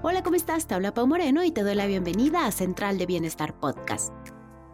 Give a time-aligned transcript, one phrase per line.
[0.00, 0.68] Hola, ¿cómo estás?
[0.68, 4.12] Te habla Pau Moreno y te doy la bienvenida a Central de Bienestar Podcast.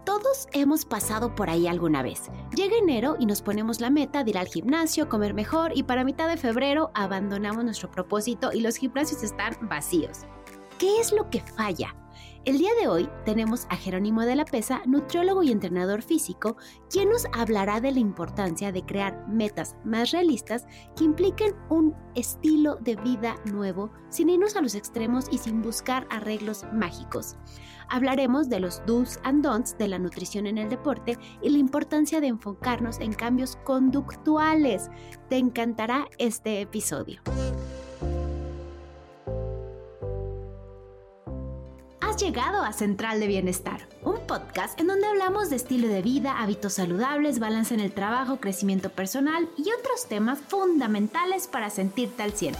[0.05, 2.31] Todos hemos pasado por ahí alguna vez.
[2.55, 6.05] Llega enero y nos ponemos la meta de ir al gimnasio, comer mejor y para
[6.05, 10.27] mitad de febrero abandonamos nuestro propósito y los gimnasios están vacíos.
[10.79, 11.97] ¿Qué es lo que falla?
[12.45, 16.59] El día de hoy tenemos a Jerónimo de la Pesa, nutriólogo y entrenador físico,
[16.91, 22.77] quien nos hablará de la importancia de crear metas más realistas que impliquen un estilo
[22.77, 27.37] de vida nuevo sin irnos a los extremos y sin buscar arreglos mágicos.
[27.89, 32.21] Hablaremos de los do's and don'ts de la nutrición en el deporte y la importancia
[32.21, 34.91] de enfocarnos en cambios conductuales.
[35.31, 37.23] Te encantará este episodio.
[42.17, 46.75] Llegado a Central de Bienestar, un podcast en donde hablamos de estilo de vida, hábitos
[46.75, 52.59] saludables, balance en el trabajo, crecimiento personal y otros temas fundamentales para sentirte al cielo.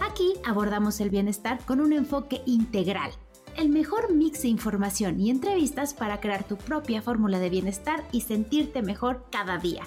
[0.00, 3.10] Aquí abordamos el bienestar con un enfoque integral,
[3.56, 8.20] el mejor mix de información y entrevistas para crear tu propia fórmula de bienestar y
[8.20, 9.82] sentirte mejor cada día.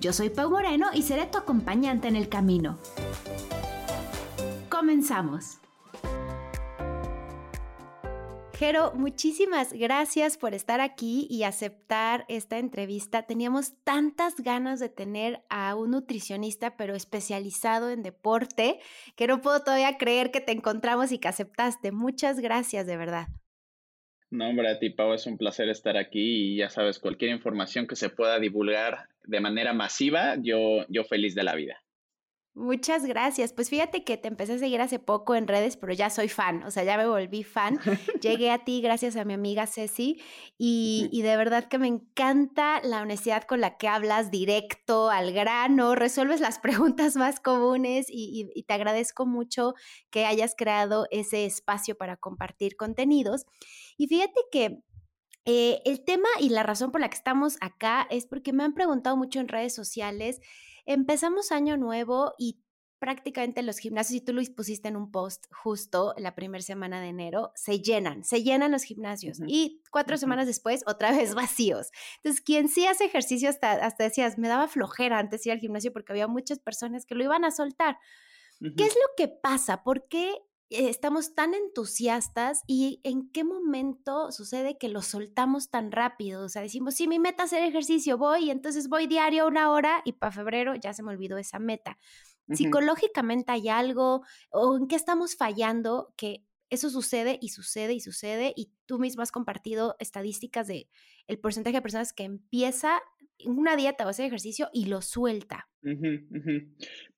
[0.00, 2.78] Yo soy Pau Moreno y seré tu acompañante en el camino.
[4.68, 5.58] Comenzamos.
[8.58, 13.22] Jero, muchísimas gracias por estar aquí y aceptar esta entrevista.
[13.22, 18.80] Teníamos tantas ganas de tener a un nutricionista, pero especializado en deporte,
[19.14, 21.92] que no puedo todavía creer que te encontramos y que aceptaste.
[21.92, 23.28] Muchas gracias, de verdad.
[24.28, 27.86] No, hombre, a ti, Pau, es un placer estar aquí y ya sabes, cualquier información
[27.86, 31.80] que se pueda divulgar de manera masiva, yo, yo feliz de la vida.
[32.58, 33.52] Muchas gracias.
[33.52, 36.64] Pues fíjate que te empecé a seguir hace poco en redes, pero ya soy fan,
[36.64, 37.78] o sea, ya me volví fan.
[38.20, 40.20] Llegué a ti gracias a mi amiga Ceci
[40.58, 45.32] y, y, de verdad que me encanta la honestidad con la que hablas directo al
[45.32, 46.58] grano, resuelves las
[46.98, 49.74] preguntas más comunes y, y te agradezco mucho
[50.10, 53.46] que hayas creado ese espacio para compartir contenidos.
[53.96, 54.82] Y fíjate que
[55.50, 58.74] eh, el tema y la razón por la que estamos acá es porque me han
[58.74, 60.40] preguntado mucho en redes sociales
[60.90, 62.62] Empezamos año nuevo y
[62.98, 67.08] prácticamente los gimnasios, y tú lo pusiste en un post justo la primera semana de
[67.08, 71.90] enero, se llenan, se llenan los gimnasios y cuatro semanas después otra vez vacíos.
[72.16, 75.92] Entonces, quien sí hace ejercicio hasta, hasta decías, me daba flojera antes ir al gimnasio
[75.92, 77.98] porque había muchas personas que lo iban a soltar.
[78.58, 79.84] ¿Qué es lo que pasa?
[79.84, 80.32] ¿Por qué
[80.70, 86.44] estamos tan entusiastas y en qué momento sucede que lo soltamos tan rápido.
[86.44, 89.70] O sea, decimos, sí, mi meta es hacer ejercicio, voy, y entonces voy diario una
[89.70, 91.98] hora y para febrero ya se me olvidó esa meta.
[92.50, 98.52] Psicológicamente hay algo o en qué estamos fallando que eso sucede y sucede y sucede
[98.56, 100.88] y tú mismo has compartido estadísticas de
[101.26, 103.00] el porcentaje de personas que empieza
[103.44, 105.68] una dieta o hacer ejercicio y lo suelta.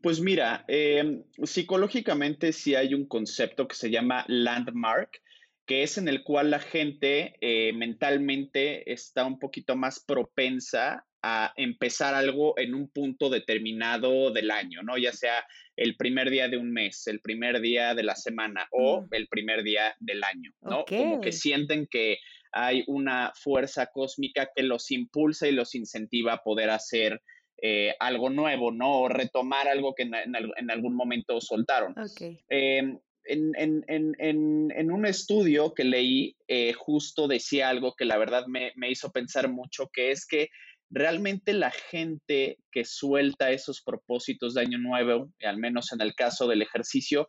[0.01, 5.23] Pues mira, em, psicológicamente sí hay un concepto que se llama landmark,
[5.67, 11.53] que es en el cual la gente eh, mentalmente está un poquito más propensa a
[11.57, 14.97] empezar algo en un punto determinado del año, ¿no?
[14.97, 15.45] Ya sea
[15.77, 19.09] el primer día de un mes, el primer día de la semana o mm.
[19.13, 20.85] el primer día del año, ¿no?
[20.85, 22.19] Como que sienten que
[22.53, 27.23] hay una fuerza cósmica que los impulsa y los incentiva a poder hacer
[27.63, 29.01] eh, algo nuevo, ¿no?
[29.01, 31.95] O retomar algo que en, algún momento soltaron.
[32.49, 38.91] Em, en, un estudio que leí, eh, justo decía algo que la verdad me, me
[38.91, 40.49] hizo pensar mucho, que es que
[40.91, 46.49] realmente la gente que suelta esos propósitos de año nuevo, al menos en el caso
[46.49, 47.29] del ejercicio,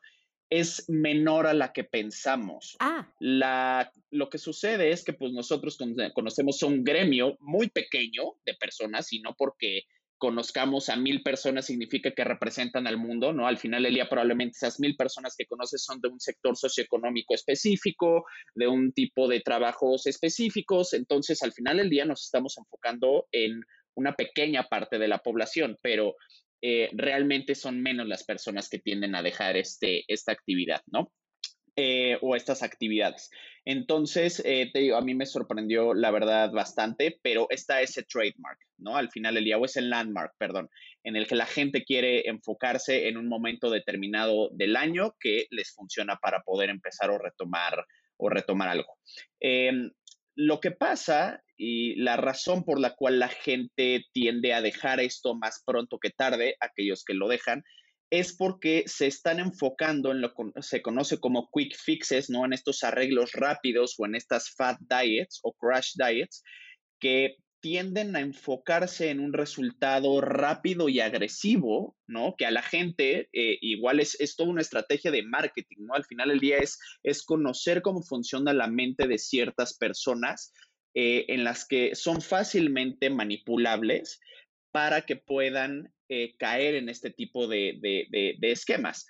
[0.49, 2.75] es menor a la que pensamos.
[2.79, 3.07] Ah.
[3.19, 5.77] La, lo que sucede es que pues nosotros
[6.13, 9.83] conocemos un gremio muy pequeño de personas y no porque
[10.21, 13.47] conozcamos a mil personas significa que representan al mundo, ¿no?
[13.47, 17.33] Al final del día probablemente esas mil personas que conoces son de un sector socioeconómico
[17.33, 23.25] específico, de un tipo de trabajos específicos, entonces al final del día nos estamos enfocando
[23.31, 23.63] en
[23.95, 26.15] una pequeña parte de la población, pero
[26.61, 31.11] eh, realmente son menos las personas que tienden a dejar este, esta actividad, ¿no?
[31.77, 33.31] Eh, o estas actividades.
[33.63, 38.59] Entonces, eh, te digo, a mí me sorprendió la verdad bastante, pero está ese trademark,
[38.77, 38.97] ¿no?
[38.97, 40.69] Al final del día, o ese landmark, perdón,
[41.05, 45.73] en el que la gente quiere enfocarse en un momento determinado del año que les
[45.73, 47.85] funciona para poder empezar o retomar
[48.17, 48.97] o retomar algo.
[49.39, 49.91] Em,
[50.35, 55.35] lo que pasa y la razón por la cual la gente tiende a dejar esto
[55.35, 57.63] más pronto que tarde, aquellos que lo dejan,
[58.11, 62.45] es porque se están enfocando en lo que se conoce como quick fixes, ¿no?
[62.45, 66.43] En estos arreglos rápidos o en estas fat diets o crash diets,
[66.99, 72.35] que tienden a enfocarse en un resultado rápido y agresivo, ¿no?
[72.37, 75.93] Que a la gente eh, igual es, es, toda una estrategia de marketing, ¿no?
[75.93, 80.51] Al final del día es, es conocer cómo funciona la mente de ciertas personas
[80.95, 84.19] eh, en las que son fácilmente manipulables
[84.71, 89.07] para que puedan eh, caer en este tipo de, de, de esquemas.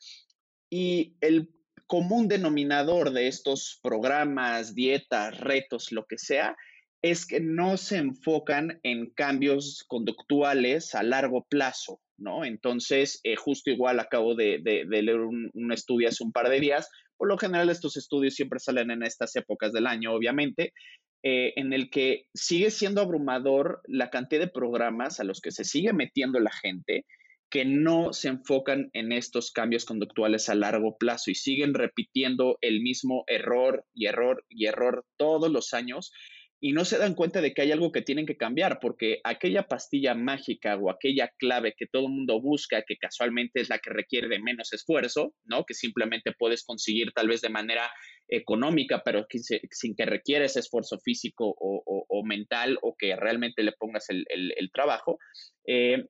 [0.70, 1.50] Y el
[1.88, 6.56] común denominador de estos programas, dietas, retos, lo que sea,
[7.02, 12.46] es que no se enfocan en cambios conductuales a largo plazo, ¿no?
[12.46, 16.88] Entonces, eh, justo igual acabo de, leer un, estudio hace un par de días.
[17.18, 20.74] Por lo general, estos estudios siempre salen en estas épocas del año, obviamente,
[21.24, 25.64] eh, en el que sigue siendo abrumador la cantidad de programas a los que se
[25.64, 27.06] sigue metiendo la gente
[27.52, 32.82] que no se enfocan en estos cambios conductuales a largo plazo y siguen repitiendo el
[32.82, 36.14] mismo error y error y error todos los años
[36.64, 39.64] y no se dan cuenta de que hay algo que tienen que cambiar, porque aquella
[39.64, 43.90] pastilla mágica o aquella clave que todo el mundo busca, que casualmente es la que
[43.90, 45.66] requiere de menos esfuerzo, ¿no?
[45.66, 47.90] Que simplemente puedes conseguir tal vez de manera
[48.28, 49.26] económica, pero
[49.72, 55.18] sin que requiera ese esfuerzo físico o, mental o que realmente le pongas el, trabajo,
[55.66, 56.06] eh,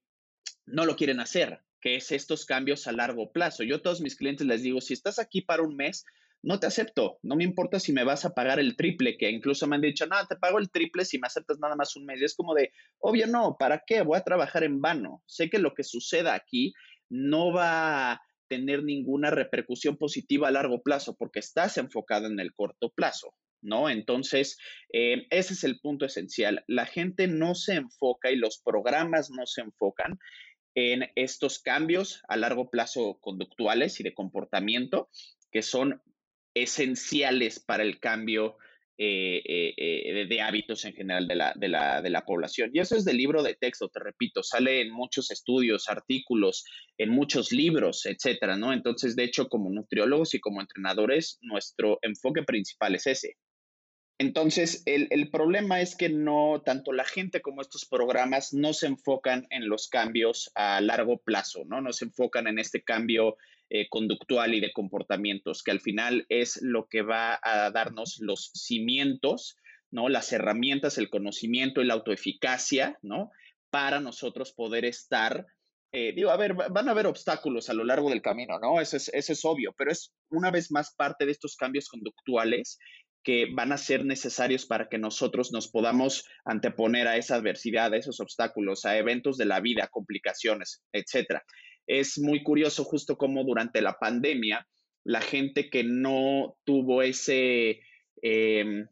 [0.66, 3.64] no lo quieren hacer, que es estos cambios a largo plazo.
[3.64, 6.04] Yo a todos mis clientes les digo, si estás aquí para un mes,
[6.44, 9.68] no te acepto, no me importa si me vas a pagar el triple, que incluso
[9.68, 12.20] me han dicho, no, te pago el triple si me aceptas nada más un mes.
[12.20, 14.02] Y es como de, obvio no, ¿para qué?
[14.02, 15.22] Voy a trabajar en vano.
[15.28, 16.74] Sé que lo que suceda aquí
[17.10, 22.54] no va a tener ninguna repercusión positiva a largo plazo porque estás enfocado en el
[22.54, 23.36] corto plazo.
[23.64, 23.92] ¿No?
[23.92, 24.58] Entonces,
[24.92, 26.64] eh, ese es el punto esencial.
[26.66, 30.18] La gente no se enfoca y los programas no se enfocan
[30.74, 35.10] en estos cambios a largo plazo conductuales y de comportamiento
[35.52, 36.02] que son
[36.54, 38.58] esenciales para el cambio
[39.04, 42.70] eh, eh, eh, de, hábitos en general de la, de, la, de la, población.
[42.72, 46.66] Y eso es del libro de texto, te repito, sale en muchos estudios, artículos,
[47.00, 48.72] en muchos libros, etcétera, ¿no?
[48.74, 53.38] Entonces, de hecho, como nutriólogos y como entrenadores, nuestro enfoque principal es ese.
[54.22, 58.86] Entonces, el, el problema es que no, tanto la gente como estos programas no se
[58.86, 61.82] enfocan en los cambios a largo plazo, ¿no?
[61.82, 63.38] No se enfocan en este cambio
[63.72, 68.52] eh, conductual y de comportamientos, que al final es lo que va a darnos los
[68.54, 69.58] cimientos,
[69.90, 70.08] ¿no?
[70.08, 73.32] Las herramientas, el conocimiento y la autoeficacia, ¿no?
[73.72, 75.48] Para nosotros poder estar,
[75.92, 78.80] eh, digo, a ver, van a haber obstáculos a lo largo del camino, ¿no?
[78.80, 82.78] Eso es, eso es obvio, pero es una vez más parte de estos cambios conductuales
[83.24, 87.98] que van a ser necesarios para que nosotros nos podamos anteponer a esa adversidad, a
[87.98, 91.44] esos obstáculos, a eventos de la vida, complicaciones, etcétera
[91.88, 94.68] es muy curioso justo como durante la pandemia,
[95.04, 97.82] la gente que no tuvo ese,
[98.22, 98.88] em,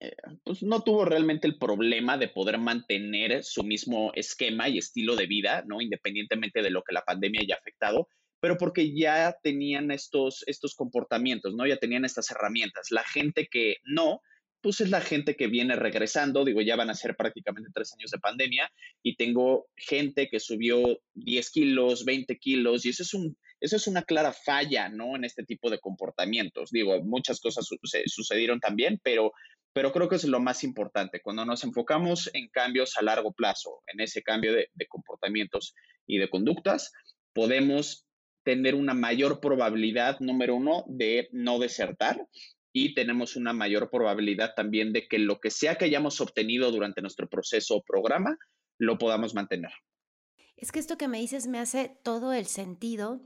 [0.00, 5.14] eh, pues no tuvo realmente el problema de poder mantener su mismo esquema y estilo
[5.14, 5.80] de vida, ¿no?
[5.80, 8.08] Independientemente de lo que la pandemia haya afectado,
[8.40, 11.66] pero porque ya tenían estos, estos comportamientos, ¿no?
[11.66, 12.90] Ya tenían estas herramientas.
[12.90, 14.20] La gente que no,
[14.60, 18.10] pues es la gente que viene regresando, digo, ya van a ser prácticamente tres años
[18.10, 18.70] de pandemia
[19.02, 23.86] y tengo gente que subió 10 kilos, 20 kilos y eso es, un, eso es
[23.86, 25.14] una clara falla, ¿no?
[25.14, 26.70] En este tipo de comportamientos.
[26.70, 27.68] Digo, muchas cosas
[28.06, 29.32] sucedieron también, pero,
[29.72, 31.20] pero creo que es lo más importante.
[31.22, 35.74] Cuando nos enfocamos en cambios a largo plazo, en ese cambio de, de comportamientos
[36.06, 36.92] y de conductas,
[37.32, 38.05] podemos
[38.46, 42.28] tener una mayor probabilidad, número uno, de no desertar
[42.72, 47.02] y tenemos una mayor probabilidad también de que lo que sea que hayamos obtenido durante
[47.02, 48.38] nuestro proceso o programa
[48.78, 49.72] lo podamos mantener.
[50.56, 53.20] Es que esto que me dices me hace todo el sentido.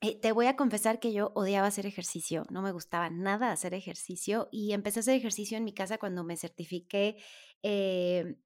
[0.00, 3.74] Eh, te voy a confesar que yo odiaba hacer ejercicio, no me gustaba nada hacer
[3.74, 7.16] ejercicio y empecé a hacer ejercicio en mi casa cuando me certifiqué
[7.64, 8.36] eh,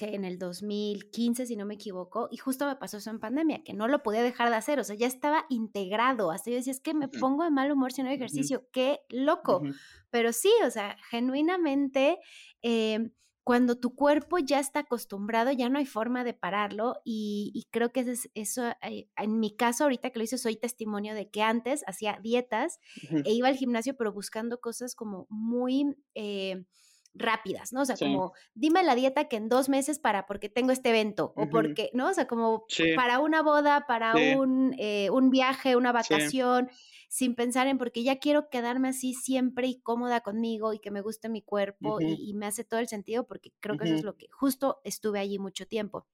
[0.00, 3.62] que en el 2015, si no me equivoco, y justo me pasó eso en pandemia,
[3.62, 6.72] que no lo podía dejar de hacer, o sea, ya estaba integrado, hasta yo decía,
[6.72, 9.60] es que me pongo de mal humor si no hay ejercicio, qué loco,
[10.08, 12.18] pero sí, o sea, genuinamente,
[12.62, 13.10] em,
[13.44, 18.00] cuando tu cuerpo ya está acostumbrado, ya no hay forma de pararlo y, creo que
[18.00, 21.42] eso, es, eso, eh, en mi caso, ahorita que lo hice, soy testimonio de que
[21.42, 22.78] antes hacía dietas
[23.26, 25.94] e iba al gimnasio, pero buscando cosas como muy...
[26.14, 26.64] Eh,
[27.14, 27.82] rápidas, ¿no?
[27.82, 31.32] O sea, como dime la dieta que en dos meses para porque tengo este evento
[31.36, 32.08] o porque, ¿no?
[32.08, 32.64] O sea, como
[32.96, 36.70] para una boda, para un, eh, un, viaje, una vacación,
[37.08, 41.00] sin pensar en porque ya quiero quedarme así siempre y cómoda conmigo y que me
[41.00, 44.16] guste mi cuerpo y, me hace todo el sentido porque creo que eso es lo
[44.16, 46.06] que justo estuve allí mucho tiempo.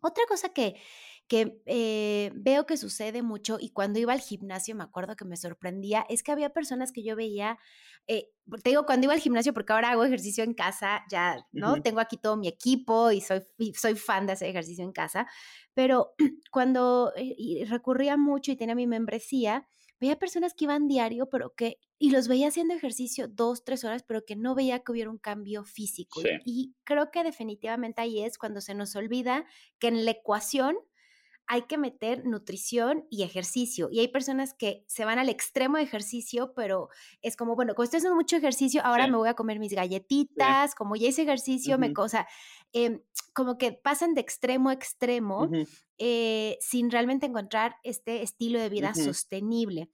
[0.00, 0.76] Otra cosa que,
[1.28, 5.36] que eh, veo que sucede mucho y cuando iba al gimnasio me acuerdo que me
[5.36, 7.58] sorprendía, es que había personas que yo veía,
[8.06, 8.30] eh,
[8.62, 11.82] te digo, cuando iba al gimnasio, porque ahora hago ejercicio en casa, ya, ¿no?
[11.82, 13.42] Tengo aquí todo mi equipo y soy,
[13.74, 15.26] soy fan de hacer ejercicio en casa,
[15.74, 16.14] pero
[16.52, 19.66] cuando eh, recurría mucho y tenía mi membresía,
[19.98, 24.04] veía personas que iban diario, pero que, y los veía haciendo ejercicio dos, tres horas,
[24.06, 26.20] pero que no veía que hubiera un cambio físico.
[26.44, 29.44] Y creo que definitivamente ahí es cuando se nos olvida
[29.78, 30.76] que en la ecuación
[31.48, 33.88] hay que meter nutrición y ejercicio.
[33.90, 36.88] Y hay personas que se van al extremo de ejercicio, pero
[37.22, 40.74] es como, bueno, como estoy haciendo mucho ejercicio, ahora me voy a comer mis galletitas,
[40.74, 42.26] como ya hice ejercicio, me cosa,
[42.72, 43.00] em,
[43.32, 45.48] como que pasan de extremo a extremo
[45.98, 49.90] eh, sin realmente encontrar este estilo de vida sostenible.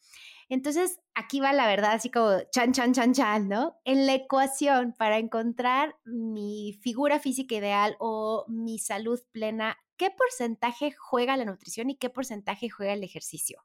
[0.49, 3.77] Entonces, aquí va la verdad, así como chan, chan, chan, chan, ¿no?
[3.85, 10.91] En la ecuación para encontrar mi figura física ideal o mi salud plena, ¿qué porcentaje
[10.91, 13.63] juega la nutrición y qué porcentaje juega el ejercicio?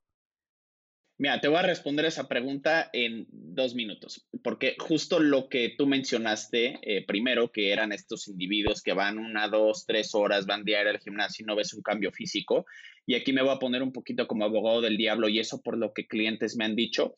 [1.17, 5.87] Mira, te voy a responder esa pregunta en dos minutos, porque justo lo que tú
[5.87, 10.91] mencionaste eh, primero, que eran estos individuos que van una, dos, tres horas, van diario
[10.91, 12.67] al gimnasio y no ves un cambio físico,
[13.07, 15.75] y aquí me voy a poner un poquito como abogado del diablo y eso por
[15.75, 17.15] lo que clientes me han dicho.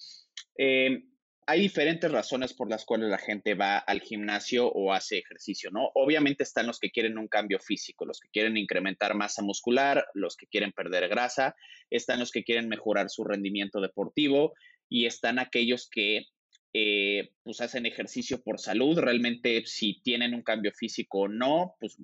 [0.57, 1.08] Eh,
[1.49, 5.89] hay diferentes razones por las cuales la gente va al gimnasio o hace ejercicio, ¿no?
[5.95, 10.37] Obviamente están los que quieren un cambio físico, los que quieren incrementar masa muscular, los
[10.37, 11.55] que quieren perder grasa,
[11.89, 14.53] están los que quieren mejorar su rendimiento deportivo
[14.89, 16.27] y están aquellos que
[16.75, 21.97] eh, pues hacen ejercicio por salud, realmente si tienen un cambio físico o no, pues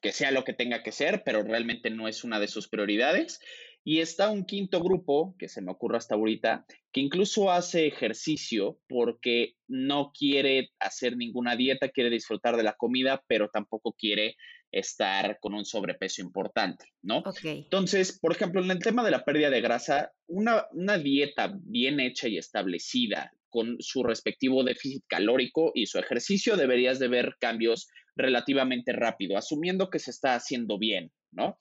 [0.00, 3.38] que sea lo que tenga que ser, pero realmente no es una de sus prioridades.
[3.88, 8.78] Y está un quinto grupo, que se me ocurre hasta ahorita, que incluso hace ejercicio
[8.86, 14.36] porque no quiere hacer ninguna dieta, quiere disfrutar de la comida, pero tampoco quiere
[14.70, 17.22] estar con un sobrepeso importante, ¿no?
[17.42, 21.98] Entonces, por ejemplo, en el tema de la pérdida de grasa, una, una dieta bien
[21.98, 27.88] hecha y establecida con su respectivo déficit calórico y su ejercicio, deberías de ver cambios
[28.16, 31.56] relativamente rápido, asumiendo que se está haciendo bien, ¿no?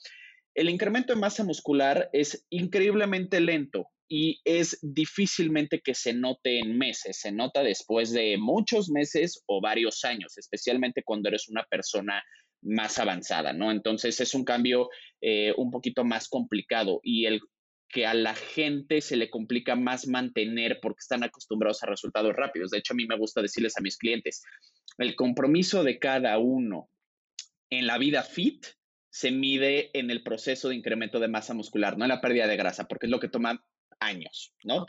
[0.58, 6.80] El incremento de masa muscular es increíblemente lento y es difícilmente que se note en
[6.80, 12.24] meses, se nota después de muchos meses o varios años, especialmente cuando eres una persona
[12.64, 13.70] más avanzada, ¿no?
[13.70, 14.90] Entonces es un cambio
[15.22, 17.40] eh, un poquito más complicado y el
[17.88, 22.72] que a la gente se le complica más mantener porque están acostumbrados a resultados rápidos.
[22.72, 24.42] De hecho, a mí me gusta decirles a mis clientes,
[24.98, 26.90] el compromiso de cada uno
[27.70, 28.66] en la vida fit
[29.18, 32.56] se mide en el proceso de incremento de masa muscular, no en la pérdida de
[32.56, 33.66] grasa, porque es lo que toma
[34.00, 34.86] años, ¿no?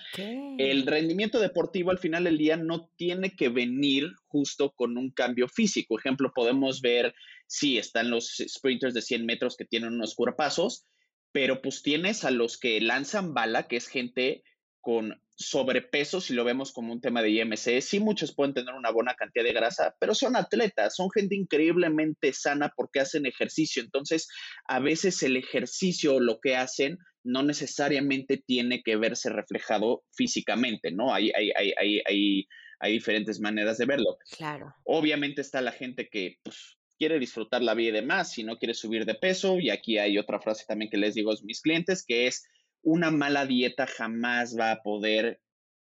[0.58, 5.48] El rendimiento deportivo al final del día no tiene que venir justo con un cambio
[5.48, 5.98] físico.
[5.98, 7.14] Ejemplo, podemos ver,
[7.46, 10.86] sí, están los sprinters de 100 metros que tienen unos curpasos,
[11.32, 14.42] pero pues tienes a los que lanzan bala, que es gente
[14.80, 18.90] con sobrepeso, si lo vemos como un tema de IMC, sí muchos pueden tener una
[18.90, 23.82] buena cantidad de grasa, pero son atletas, son gente increíblemente sana porque hacen ejercicio.
[23.82, 24.28] Entonces,
[24.66, 31.14] a veces el ejercicio, lo que hacen, no necesariamente tiene que verse reflejado físicamente, ¿no?
[31.14, 32.48] Hay, hay, hay, hay,
[32.80, 34.18] hay diferentes maneras de verlo.
[34.36, 34.74] Claro.
[34.84, 38.74] Obviamente está la gente que pues, quiere disfrutar la vida y demás, si no quiere
[38.74, 42.04] subir de peso, y aquí hay otra frase también que les digo a mis clientes,
[42.04, 42.44] que es
[42.82, 45.40] una mala dieta jamás va a poder,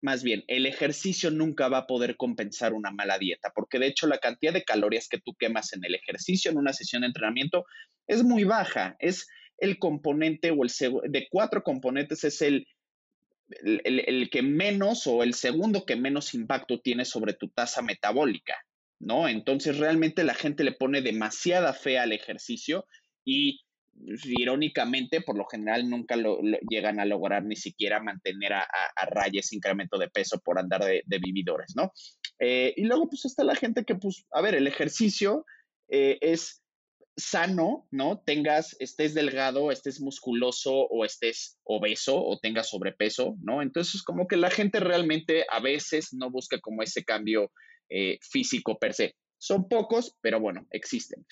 [0.02, 4.06] más bien, el ejercicio nunca va a poder compensar una mala dieta, porque de hecho
[4.06, 7.64] la cantidad de calorías que tú quemas en el ejercicio, en una sesión de entrenamiento,
[8.06, 8.96] es muy baja.
[8.98, 9.26] Es
[9.58, 10.70] el componente o el
[11.10, 12.66] de cuatro componentes es el,
[13.48, 18.56] el, el, que menos o el segundo que menos impacto tiene sobre tu tasa metabólica,
[18.98, 19.28] ¿no?
[19.28, 22.86] Entonces realmente la gente le pone demasiada fe al ejercicio
[23.24, 23.63] y
[24.24, 29.40] irónicamente, por lo general nunca lo, llegan a lograr ni siquiera mantener a, a, raya
[29.40, 31.92] ese incremento de peso por andar de, vividores, ¿no?
[32.38, 35.46] Eh, y luego, pues está la gente que, pues, a ver, el ejercicio
[35.88, 36.62] eh, es
[37.16, 38.22] sano, ¿no?
[38.26, 43.62] Tengas, estés delgado, estés musculoso o estés obeso o tengas sobrepeso, ¿no?
[43.62, 47.52] Entonces, como que la gente realmente a veces no busca como ese cambio
[47.88, 49.14] eh, físico per se.
[49.38, 51.24] Son pocos, pero bueno, existen.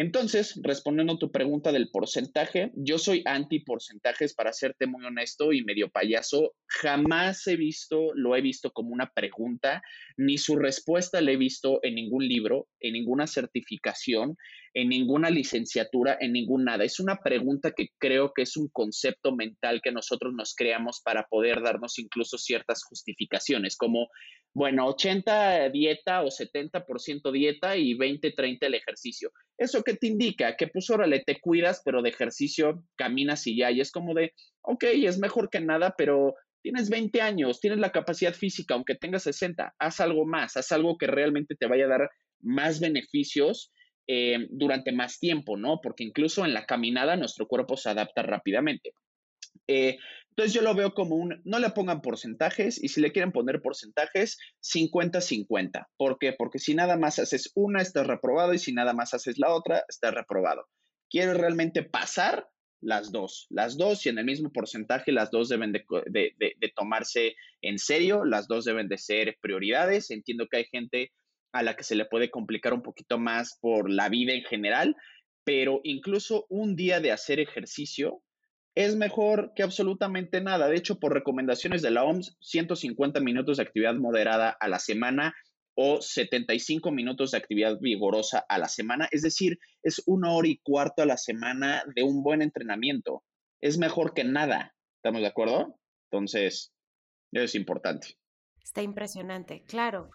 [0.00, 5.52] Entonces, respondiendo a tu pregunta del porcentaje, yo soy anti porcentajes para serte muy honesto
[5.52, 6.54] y medio payaso.
[6.68, 9.82] Jamás he visto, lo he visto como una pregunta,
[10.16, 14.38] ni su respuesta la he visto en ningún libro, en ninguna certificación,
[14.74, 16.84] en ninguna licenciatura, en ningún nada.
[16.84, 21.26] Es una pregunta que creo que es un concepto mental que nosotros nos creamos para
[21.28, 24.08] poder darnos incluso ciertas justificaciones, como,
[24.54, 29.32] bueno, 80 dieta o 70% dieta y 20-30 el ejercicio.
[29.58, 30.56] ¿Eso qué te indica?
[30.56, 33.70] Que pues órale, te cuidas, pero de ejercicio caminas y ya.
[33.70, 37.90] Y es como de, ok, es mejor que nada, pero tienes 20 años, tienes la
[37.90, 41.88] capacidad física, aunque tengas 60, haz algo más, haz algo que realmente te vaya a
[41.88, 42.10] dar
[42.40, 43.72] más beneficios
[44.06, 45.80] eh, durante más tiempo, ¿no?
[45.82, 48.92] Porque incluso en la caminada nuestro cuerpo se adapta rápidamente.
[49.68, 49.98] Eh,
[50.30, 53.60] entonces yo lo veo como un, no le pongan porcentajes y si le quieren poner
[53.60, 55.86] porcentajes, 50-50.
[55.96, 56.32] ¿Por qué?
[56.32, 59.84] Porque si nada más haces una, estás reprobado y si nada más haces la otra,
[59.88, 60.66] estás reprobado.
[61.08, 62.48] ¿Quieres realmente pasar?
[62.82, 67.34] Las dos, las dos y en el mismo porcentaje, las dos deben de, de tomarse
[67.60, 70.10] en serio, las dos deben de ser prioridades.
[70.10, 71.12] Entiendo que hay gente
[71.52, 74.96] a la que se le puede complicar un poquito más por la vida en general,
[75.44, 78.22] pero incluso un día de hacer ejercicio
[78.74, 80.68] es mejor que absolutamente nada.
[80.68, 85.34] De hecho, por recomendaciones de la OMS, 150 minutos de actividad moderada a la semana
[85.74, 89.08] o 75 minutos de actividad vigorosa a la semana.
[89.10, 93.24] Es decir, es una hora y cuarto a la semana de un buen entrenamiento.
[93.60, 94.74] Es mejor que nada.
[94.96, 95.78] ¿Estamos de acuerdo?
[96.10, 96.72] Entonces,
[97.32, 98.18] es importante.
[98.62, 100.10] Está impresionante, claro.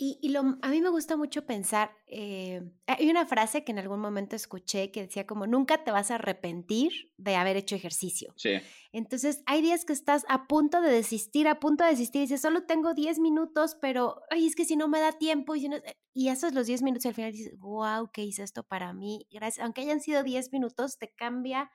[0.00, 3.98] Y, lo, a mí me gusta mucho pensar, eh, hay una frase que en algún
[3.98, 8.32] momento escuché que decía como, nunca te vas a arrepentir de haber hecho ejercicio.
[8.36, 8.60] Sí.
[8.92, 12.40] Entonces, hay días que estás a punto de desistir, a punto de desistir, y dices,
[12.40, 15.68] solo tengo 10 minutos, pero, ay, es que si no me da tiempo, y, si
[15.68, 15.78] no,
[16.14, 19.26] y esos los 10 minutos y al final dices, wow, ¿qué hice esto para mí?
[19.32, 21.72] Gracias, aunque hayan sido 10 minutos, te cambia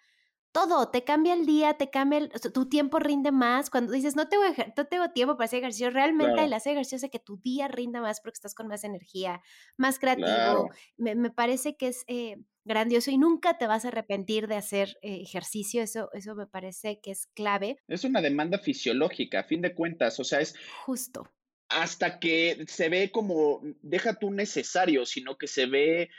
[0.53, 3.69] todo, te cambia el día, te cambia, el, tu tiempo rinde más.
[3.69, 4.43] Cuando dices, no tengo,
[4.77, 7.99] no tengo tiempo para hacer ejercicio, realmente el hacer ejercicio hace que tu día rinda
[7.99, 9.41] más porque estás con más energía,
[9.77, 10.69] más creativo.
[10.95, 14.95] Me, me, parece que es eh, grandioso y nunca te vas a arrepentir de hacer
[15.01, 15.81] eh, ejercicio.
[15.81, 17.77] Eso, eso me parece que es clave.
[17.87, 20.55] Es una demanda fisiológica, a fin de cuentas, o sea, es...
[20.85, 21.27] Justo.
[21.69, 26.11] Hasta que se ve como, deja tú necesario, sino que se ve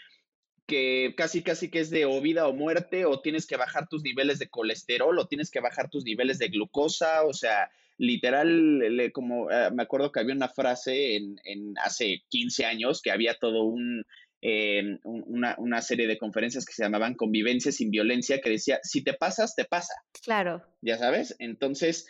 [0.67, 4.03] que casi casi que es de o vida o muerte, o tienes que bajar tus
[4.03, 9.51] niveles de colesterol, o tienes que bajar tus niveles de glucosa, o sea, literal, como
[9.51, 13.65] eh, me acuerdo que había una frase en, en hace 15 años que había todo
[13.65, 14.05] un,
[14.43, 19.03] eh, una, una, serie de conferencias que se llamaban Convivencia sin Violencia, que decía, si
[19.03, 19.95] te pasas, te pasa.
[20.23, 20.63] Claro.
[20.83, 22.07] Ya sabes, entonces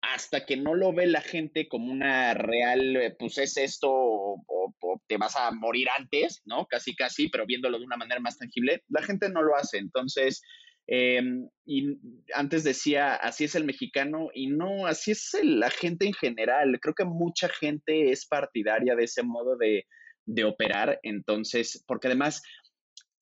[0.00, 4.74] hasta que no lo ve la gente como una real, eh, pues es esto o,
[5.08, 6.66] te vas a morir antes, ¿no?
[6.66, 9.78] Casi, casi, pero viéndolo de una manera más tangible, la gente no lo hace.
[9.78, 10.42] Entonces,
[10.86, 11.98] em, y
[12.34, 16.78] antes decía, así es el mexicano y no, así es la gente en general.
[16.80, 19.86] Creo que mucha gente es partidaria de ese modo de,
[20.26, 22.42] de operar, entonces, porque además,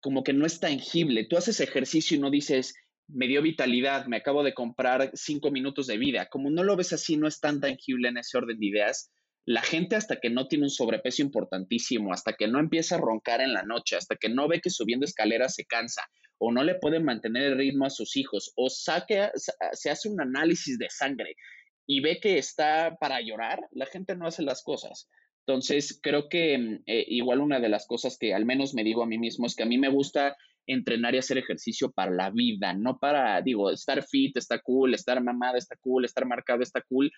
[0.01, 1.25] como que no es tangible.
[1.25, 2.75] Tú haces ejercicio y no dices,
[3.09, 6.29] me dio vitalidad, me acabo de comprar cinco minutos de vida.
[6.31, 9.11] Como no lo ves así, no es tan tangible en ese orden de ideas.
[9.47, 13.41] La gente hasta que no tiene un sobrepeso importantísimo, hasta que no empieza a roncar
[13.41, 16.03] en la noche, hasta que no ve que subiendo escaleras se cansa
[16.39, 19.31] o no le puede mantener el ritmo a sus hijos o saque,
[19.73, 21.37] se hace un análisis de sangre
[21.87, 25.09] y ve que está para llorar, la gente no hace las cosas.
[25.47, 29.03] Entonces, creo que mm, eh, igual una de las cosas que al menos me digo
[29.03, 32.31] a mí mismo es que a mí me gusta entrenar y hacer ejercicio para la
[32.31, 36.83] vida, no para, digo, estar fit está cool, estar mamada está cool, estar marcado está
[36.83, 37.13] cool,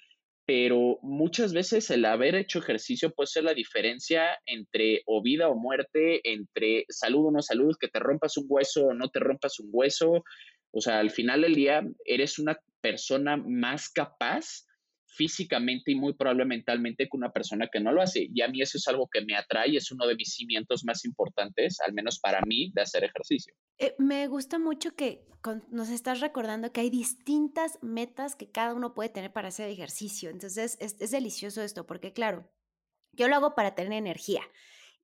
[0.49, 5.55] pero muchas veces el haber hecho ejercicio puede ser la diferencia entre o vida o
[5.55, 9.61] muerte, entre salud o no salud, que te rompas un hueso o no te rompas
[9.61, 10.25] un hueso.
[10.71, 14.65] O sea, al final del día eres una persona más capaz
[15.09, 18.29] físicamente y muy probablemente mentalmente que una persona que no lo hace.
[18.33, 21.05] Y a mí eso es algo que me atrae, es uno de mis cimientos más
[21.05, 23.55] importantes, al menos para mí, de hacer ejercicio.
[23.79, 25.25] Eh, me gusta mucho que
[25.71, 30.31] nos estás recordando que hay distintas metas que cada uno puede tener para hacer ejercicio.
[30.31, 32.51] Entonces, es, es delicioso esto, porque claro,
[33.13, 34.43] yo lo hago para tener energía.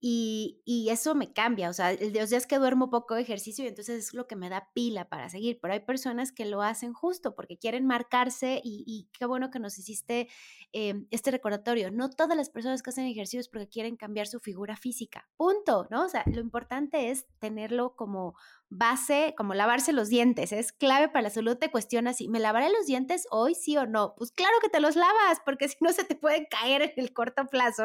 [0.07, 4.15] Y, eso me cambia, o sea, los días que duermo poco ejercicio y entonces es
[4.15, 7.57] lo que me da pila para seguir, pero hay personas que lo hacen justo porque
[7.57, 10.29] quieren marcarse y, qué bueno que nos hiciste
[10.75, 11.91] eh, este recordatorio.
[11.91, 15.89] No todas las personas que hacen ejercicio es porque quieren cambiar su figura física, punto,
[15.91, 16.05] ¿no?
[16.05, 18.35] O sea, lo importante es tenerlo como
[18.71, 21.57] base, como lavarse los dientes, es clave para la salud.
[21.57, 24.15] Te cuestionas si me lavaré los dientes hoy, sí o no.
[24.17, 27.13] Pues claro que te los lavas, porque si no se te pueden caer en el
[27.13, 27.85] corto plazo.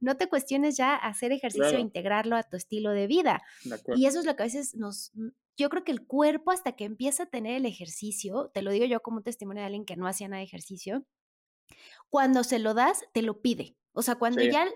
[0.00, 3.42] No te cuestiones ya hacer ejercicio e integrarlo a tu estilo de vida.
[3.94, 5.12] y eso es lo que a veces nos,
[5.56, 8.86] yo creo que el cuerpo hasta que empieza a tener el ejercicio, te lo digo
[8.86, 11.04] yo como testimonio de alguien que no hacía nada de ejercicio,
[12.10, 13.76] cuando se lo das, te lo pide.
[13.94, 14.66] O sea, cuando ya,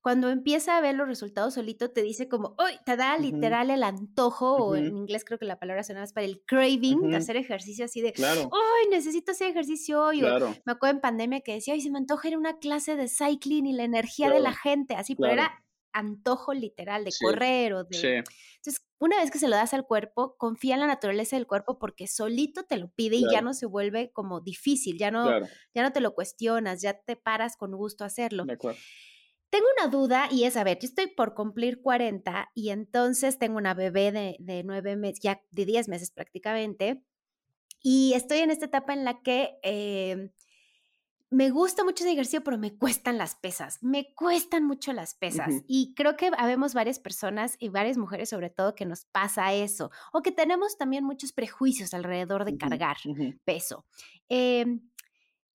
[0.00, 2.78] cuando empieza a ver los resultados solito, te dice como, ¡Uy!
[2.86, 6.26] Te da literal el antojo, o en inglés creo que la palabra suena más para
[6.26, 8.50] el craving de hacer ejercicio así de, claro.
[8.90, 10.22] Necesito hacer ejercicio hoy.
[10.22, 11.80] me acuerdo en pandemia que decía, ¡Ay!
[11.80, 14.94] Se me antoja ir a una clase de cycling y la energía de la gente,
[14.94, 18.24] así, pero era antojo literal de correr o de...
[18.56, 21.78] Entonces, una vez que se lo das al cuerpo, confía en la naturaleza del cuerpo
[21.78, 25.40] porque solito te lo pide y ya no se vuelve como difícil, ya no,
[25.74, 28.44] ya no te lo cuestionas, ya te paras con gusto a hacerlo.
[29.50, 33.56] Tengo una duda y es, a ver, yo estoy por cumplir 40 y entonces tengo
[33.56, 37.02] una bebé de, de 9 meses, ya de 10 meses prácticamente,
[37.80, 39.58] y estoy en esta etapa en la que...
[39.62, 40.32] Eh,
[41.30, 45.62] me gusta mucho ese ejercicio, pero me cuestan las pesas, me cuestan mucho las pesas.
[45.66, 49.90] Y creo que habemos varias personas y varias mujeres sobre todo que nos pasa eso,
[50.12, 52.96] o que tenemos también muchos prejuicios alrededor de cargar
[53.44, 53.84] peso.
[54.28, 54.80] Em,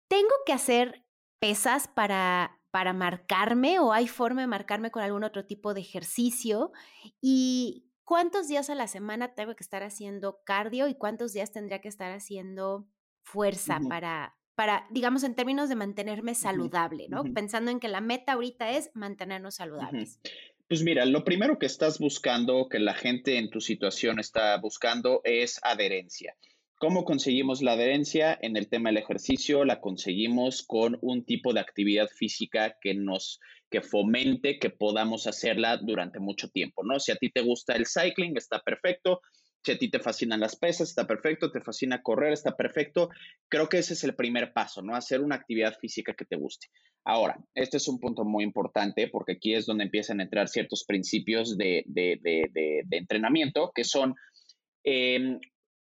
[0.09, 1.05] ¿Tengo que hacer
[1.39, 6.73] pesas para, para marcarme o hay forma de marcarme con algún otro tipo de ejercicio?
[7.21, 11.79] ¿Y cuántos días a la semana tengo que estar haciendo cardio y cuántos días tendría
[11.79, 12.89] que estar haciendo
[13.23, 17.23] fuerza para para, digamos, en términos de mantenerme saludable, ¿no?
[17.23, 20.19] Pensando en que la meta ahorita es mantenernos saludables.
[20.67, 25.21] Pues mira, lo primero que estás buscando, que la gente en tu situación está buscando,
[25.23, 26.35] es adherencia.
[26.77, 28.37] ¿Cómo conseguimos la adherencia?
[28.39, 33.39] En el tema del ejercicio la conseguimos con un tipo de actividad física que nos
[33.71, 36.99] que fomente que podamos hacerla durante mucho tiempo, ¿no?
[36.99, 39.21] Si a ti te gusta el cycling, está perfecto.
[39.63, 43.09] Si a ti te fascinan las pesas, está perfecto, te fascina correr, está perfecto.
[43.47, 44.95] Creo que ese es el primer paso, ¿no?
[44.95, 46.67] Hacer una actividad física que te guste.
[47.03, 50.83] Ahora, este es un punto muy importante porque aquí es donde empiezan a entrar ciertos
[50.85, 51.83] principios de,
[52.91, 54.15] entrenamiento que son
[54.83, 55.39] em,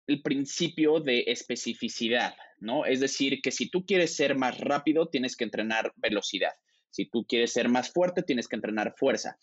[0.06, 2.86] el principio de especificidad, ¿no?
[2.86, 6.52] Es decir, que si tú quieres ser más rápido, tienes que entrenar velocidad.
[6.90, 9.36] Si tú quieres ser más fuerte, tienes que entrenar fuerza.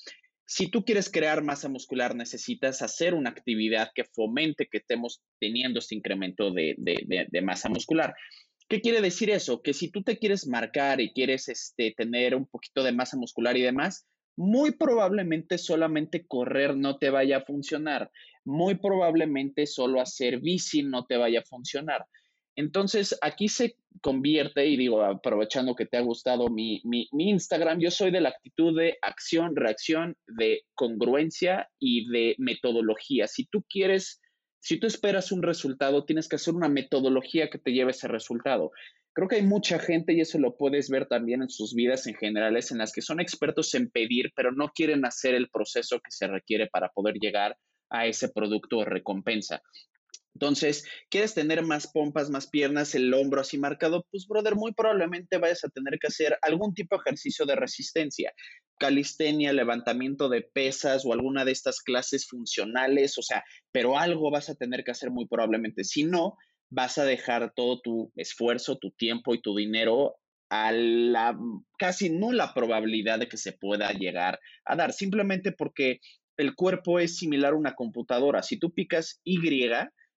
[0.46, 5.80] Si tú quieres crear masa muscular, necesitas hacer una actividad que fomente que estemos teniendo
[5.80, 6.76] este incremento de,
[7.42, 8.14] masa muscular.
[8.68, 9.62] ¿Qué quiere decir eso?
[9.62, 13.56] Que si tú te quieres marcar y quieres este, tener un poquito de masa muscular
[13.58, 18.12] y demás, muy probablemente solamente correr no te vaya a funcionar.
[18.46, 22.06] Muy probablemente solo hacer bici no te vaya a funcionar.
[22.56, 27.89] Entonces, aquí se convierte, y digo, aprovechando que te ha gustado mi, mi, Instagram, yo
[27.89, 33.28] soy de la actitud de acción, reacción, de congruencia y de metodología.
[33.28, 34.22] Si tú quieres,
[34.60, 38.72] si tú esperas un resultado, tienes que hacer una metodología que te lleve ese resultado.
[39.13, 42.16] Creo que hay mucha gente, y eso lo puedes ver también en sus vidas en
[42.16, 46.12] generales, en las que son expertos en pedir, pero no quieren hacer el proceso que
[46.12, 47.58] se requiere para poder llegar
[47.89, 49.62] a ese producto o recompensa.
[50.36, 54.06] Entonces, ¿quieres tener más pompas, más piernas, el hombro así marcado?
[54.10, 58.34] Pues, brother, muy probablemente vayas a tener que hacer algún tipo de ejercicio de resistencia,
[58.80, 64.50] calistenia, levantamiento de pesas o alguna de estas clases funcionales, o sea, pero algo vas
[64.50, 65.84] a tener que hacer muy probablemente.
[65.84, 66.36] Si no,
[66.72, 70.15] vas a dejar todo tu esfuerzo, tu tiempo y tu dinero
[70.50, 71.38] a la
[71.78, 76.00] casi nula probabilidad de que se pueda llegar a dar, simplemente porque
[76.38, 78.41] el cuerpo es similar a una computadora.
[78.43, 79.38] Si tú picas Y,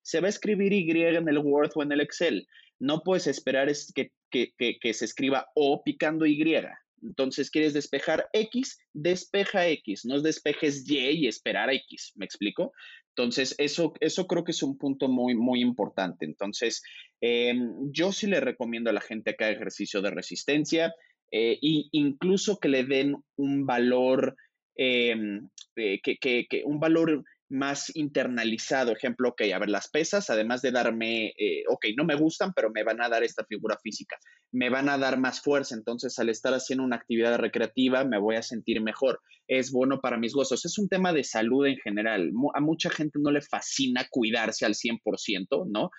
[0.07, 2.47] se va a escribir Y en el Word o en el Excel.
[2.79, 6.55] No puedes esperar que, que, se escriba O picando Y.
[7.03, 12.73] Entonces, quieres despejar X, despeja X, no despejes Y y esperar X, ¿me explico?
[13.17, 16.25] Entonces, eso, eso creo que es un punto muy, muy importante.
[16.25, 16.85] Entonces,
[17.21, 20.95] em, yo sí le recomiendo a la gente que haga ejercicio de resistencia
[21.33, 21.59] e
[21.91, 24.37] incluso que le den un valor,
[24.77, 28.93] em, eh, que, que, un valor más internalizado.
[28.93, 32.71] Ejemplo, ok, a ver, las pesas, además de darme, eh, ok, no me gustan, pero
[32.71, 34.17] me van a dar esta figura física,
[34.53, 38.37] me van a dar más fuerza, entonces al estar haciendo una actividad recreativa me voy
[38.37, 42.33] a sentir mejor, es bueno para mis huesos, es un tema de salud en general.
[42.55, 45.91] A mucha gente no le fascina cuidarse al 100%, ¿no?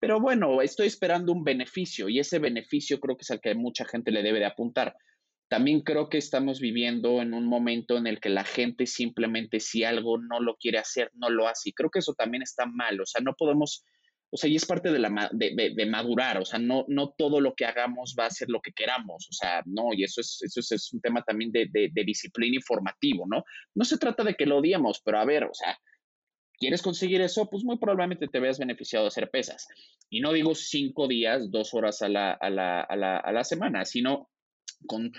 [0.00, 3.84] Pero bueno, estoy esperando un beneficio y ese beneficio creo que es al que mucha
[3.86, 4.94] gente le debe de apuntar.
[5.54, 9.84] También creo que estamos viviendo en un momento en el que la gente simplemente si
[9.84, 11.68] algo no lo quiere hacer, no lo hace.
[11.68, 13.00] Y creo que eso también está mal.
[13.00, 13.84] O sea, no podemos,
[14.30, 16.38] o sea, y es parte de, la, de, madurar.
[16.38, 19.28] O sea, no, no todo lo que hagamos va a ser lo que queramos.
[19.30, 21.68] O sea, no, y eso es, eso es, un tema también de,
[22.04, 23.44] disciplina informativo, ¿no?
[23.76, 25.78] No se trata de que lo odiemos, pero a ver, o sea,
[26.56, 27.50] ¿Quieres conseguir eso?
[27.50, 29.66] Pues muy probablemente te veas beneficiado de hacer pesas.
[30.08, 33.42] Y no digo cinco días, dos horas a la, a la, a la, a la
[33.42, 34.30] semana, sino
[34.86, 35.12] con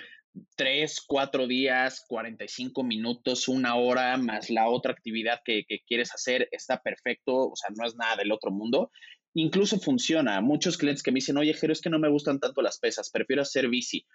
[0.55, 6.81] tres, cuatro días, 45 minutos, una hora, más la otra actividad que, quieres hacer, está
[6.81, 8.91] perfecto, o sea, no es nada del otro mundo.
[9.33, 10.39] Incluso funciona.
[10.41, 13.09] Muchos clientes que me dicen, oye, Jero, es que no me gustan tanto las pesas,
[13.09, 14.05] prefiero hacer bici.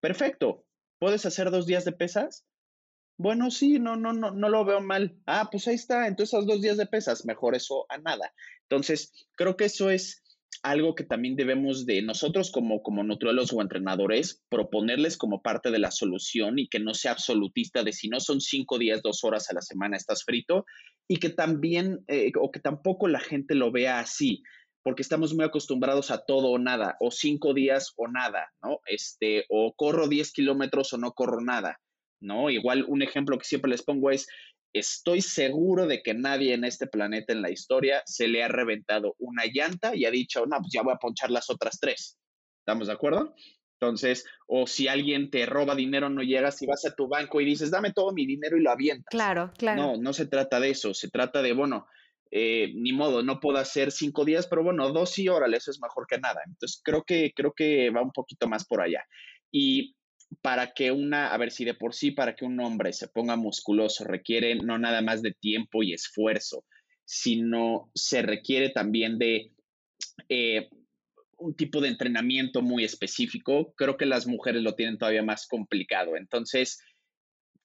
[0.00, 0.64] Perfecto.
[0.98, 2.44] ¿puedes hacer dos días de pesas?
[3.16, 5.16] Bueno, sí, no, no, no, no lo veo mal.
[5.26, 8.32] Ah, pues ahí está, entonces dos días de pesas, mejor eso a nada.
[8.62, 10.22] Entonces, creo que eso es
[10.62, 15.78] algo que también debemos de nosotros como, como nutriólogos o entrenadores proponerles como parte de
[15.78, 19.50] la solución y que no sea absolutista de si no son cinco días, dos horas
[19.50, 20.64] a la semana estás frito
[21.08, 24.42] y que también, eh, o que tampoco la gente lo vea así
[24.82, 28.80] porque estamos muy acostumbrados a todo o nada, o cinco días o nada, ¿no?
[28.86, 31.78] Este, o corro 10 kilómetros o no corro nada,
[32.22, 32.48] ¿no?
[32.48, 34.26] Igual un ejemplo que siempre les pongo es,
[34.72, 39.14] estoy seguro de que nadie en este planeta en la historia se le ha reventado
[39.18, 42.18] una llanta y ha dicho, no, pues ya voy a ponchar las otras tres.
[42.60, 43.34] ¿Estamos de acuerdo?
[43.80, 47.44] Entonces, o si alguien te roba dinero, no llegas y vas a tu banco y
[47.44, 49.10] dices, dame todo mi dinero y lo avientas.
[49.10, 49.80] Claro, claro.
[49.80, 51.86] No, no se trata de eso, se trata de, bueno,
[52.30, 55.80] eh, ni modo, no puedo hacer cinco días, pero bueno, dos sí, órale, eso es
[55.80, 56.40] mejor que nada.
[56.46, 59.04] Entonces, creo que, creo que va un poquito más por allá.
[59.50, 59.94] Y
[60.42, 63.36] para que una, a ver si de por sí, para que un hombre se ponga
[63.36, 66.64] musculoso, requiere no nada más de tiempo y esfuerzo,
[67.04, 69.52] sino se requiere también de
[70.28, 70.68] eh,
[71.38, 73.72] un tipo de entrenamiento muy específico.
[73.76, 76.16] Creo que las mujeres lo tienen todavía más complicado.
[76.16, 76.82] Entonces,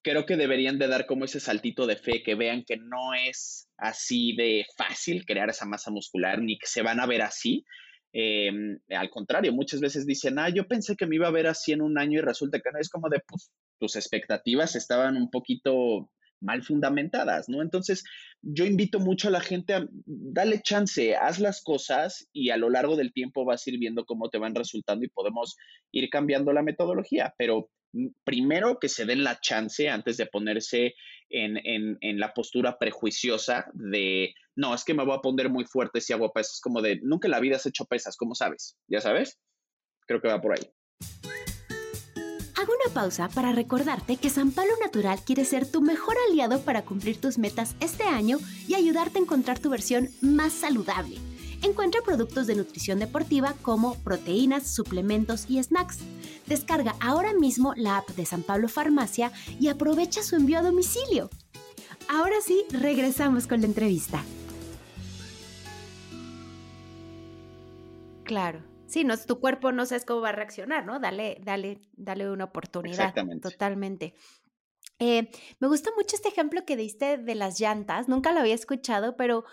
[0.02, 3.69] creo que deberían de dar como ese saltito de fe, que vean que no es
[3.78, 7.65] así de fácil crear esa masa muscular, ni que se van a ver así,
[8.13, 11.71] Em, al contrario, muchas veces dicen, ah, yo pensé que me iba a ver así
[11.71, 15.32] en un año y resulta que no es como de, pues, tus expectativas estaban un
[15.32, 17.62] poquito mal fundamentadas, ¿no?
[17.62, 18.04] Entonces,
[18.41, 22.69] yo invito mucho a la gente a darle chance, haz las cosas y a lo
[22.69, 25.56] largo del tiempo vas a ir viendo cómo te van resultando y podemos
[25.91, 27.69] ir cambiando la metodología, pero
[28.23, 30.95] primero que se den la chance antes de ponerse
[31.29, 31.58] en,
[32.01, 36.13] en, la postura prejuiciosa de, no, es que me voy a poner muy fuerte si
[36.13, 38.77] hago pesas, como de, nunca en la vida has hecho pesas, ¿cómo sabes?
[38.88, 39.39] ¿Ya sabes?
[40.06, 40.69] Creo que va por ahí.
[42.56, 46.84] Hago una pausa para recordarte que San Palo Natural quiere ser tu mejor aliado para
[46.84, 51.17] cumplir tus metas este año y ayudarte a encontrar tu versión más saludable.
[51.63, 55.99] Encuentra productos de nutrición deportiva como proteínas, suplementos y snacks.
[56.45, 61.30] Descarga ahora mismo la app de San Pablo Farmacia y aprovecha su envío a domicilio.
[62.10, 64.21] Ahora sí, regresamos con la entrevista.
[68.26, 68.62] Claro.
[68.88, 70.99] Sí, no, tu cuerpo no sabes cómo va a reaccionar, ¿no?
[70.99, 72.99] Dale, dale, dale una oportunidad.
[72.99, 73.49] Exactamente.
[73.49, 74.15] Totalmente.
[74.99, 78.10] Eh, me gusta mucho este ejemplo que diste de las llantas.
[78.10, 79.45] Nunca lo había escuchado, pero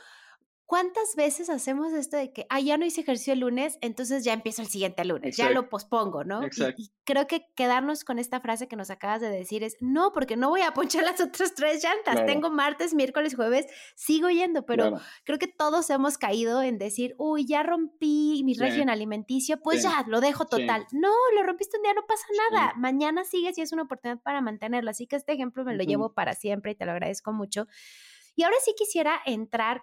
[0.71, 4.33] ¿Cuántas veces hacemos esto de que, ah, ya no hice ejercicio el lunes, entonces ya
[4.33, 6.43] empiezo el siguiente lunes, ya lo pospongo, ¿no?
[6.77, 10.37] Y, creo que quedarnos con esta frase que nos acabas de decir es, no, porque
[10.37, 15.01] no voy a ponchar las otras tres llantas, tengo martes, miércoles, jueves, sigo yendo, pero
[15.25, 20.05] creo que todos hemos caído en decir, uy, ya rompí mi régimen alimenticio, pues ya,
[20.07, 20.87] lo dejo total.
[20.93, 24.41] No, lo rompiste un día, no pasa nada, mañana sigues y es una oportunidad para
[24.41, 27.67] mantenerlo, así que este ejemplo me lo llevo para siempre y te lo agradezco mucho.
[28.37, 29.83] Y ahora sí quisiera entrar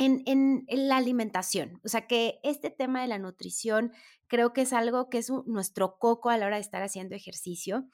[0.00, 1.80] en, la alimentación.
[1.84, 3.92] O sea que este tema de la nutrición
[4.26, 7.84] creo que es algo que es nuestro coco a la hora de estar haciendo ejercicio.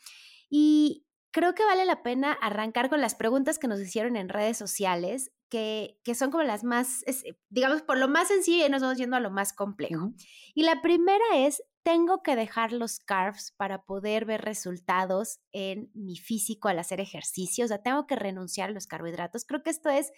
[0.49, 4.57] Y creo que vale la pena arrancar con las preguntas que nos hicieron en redes
[4.57, 7.05] sociales, que, son como las más,
[7.51, 10.13] digamos, por lo más sencillo y nos vamos yendo a lo más complejo.
[10.55, 16.17] Y la primera es, tengo que dejar los carbs para poder ver resultados en mi
[16.17, 17.65] físico al hacer ejercicio.
[17.65, 19.45] O sea, tengo que renunciar a los carbohidratos.
[19.45, 20.13] Creo que esto es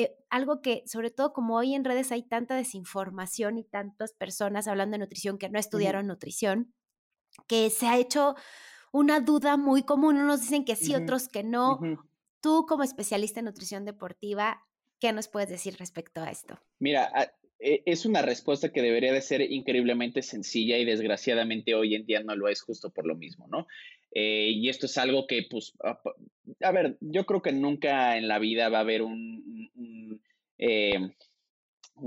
[0.00, 4.68] eh, algo que, sobre todo como hoy en redes hay tanta desinformación y tantas personas
[4.68, 6.72] hablando de nutrición que no estudiaron nutrición,
[7.48, 8.36] que se ha hecho
[8.92, 10.18] una duda muy común.
[10.18, 11.80] Unos dicen que sí, otros que no.
[12.40, 14.62] Tú como especialista en nutrición deportiva,
[15.00, 16.60] ¿qué nos puedes decir respecto a esto?
[16.78, 17.10] Mira,
[17.58, 22.22] e, es una respuesta que debería de ser increíblemente sencilla y desgraciadamente hoy en día
[22.22, 23.66] no lo es justo por lo mismo, ¿no?
[24.12, 25.74] Eh, y esto es algo que, pues,
[26.60, 30.22] a, ver, yo creo que nunca en la vida va a haber un, un,
[30.58, 31.10] eh,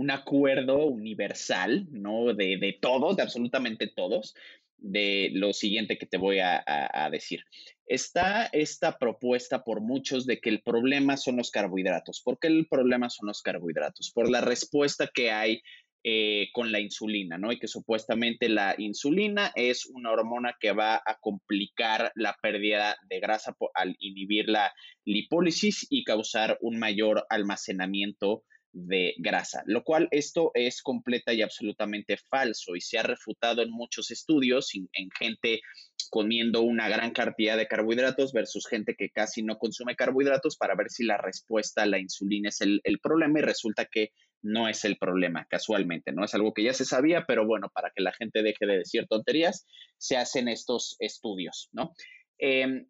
[0.10, 2.34] acuerdo universal, ¿no?
[2.34, 4.36] De, de, todos, de absolutamente todos,
[4.78, 7.46] de lo siguiente que te voy a, a, decir.
[7.86, 12.22] Está esta propuesta por muchos de que el problema son los carbohidratos.
[12.22, 14.12] ¿Por qué el problema son los carbohidratos?
[14.12, 15.62] Por la respuesta que hay
[16.04, 17.52] eh, con la insulina, ¿no?
[17.52, 23.20] Y que supuestamente la insulina es una hormona que va a complicar la pérdida de
[23.20, 24.74] grasa al inhibir la
[25.06, 32.18] lipólisis y causar un mayor almacenamiento de grasa, lo cual esto es completa y absolutamente
[32.18, 35.62] falso y se ha refutado en muchos estudios en, gente
[36.10, 40.90] comiendo una gran cantidad de carbohidratos versus gente que casi no consume carbohidratos para ver
[40.90, 44.86] si la respuesta a la insulina es el, el problema y resulta que no es
[44.86, 46.25] el problema, casualmente, ¿no?
[46.25, 49.08] Es algo que ya se sabía, pero bueno, para que la gente deje de decir
[49.08, 49.65] tonterías,
[49.97, 51.93] se hacen estos estudios, ¿no?
[52.38, 52.88] Em,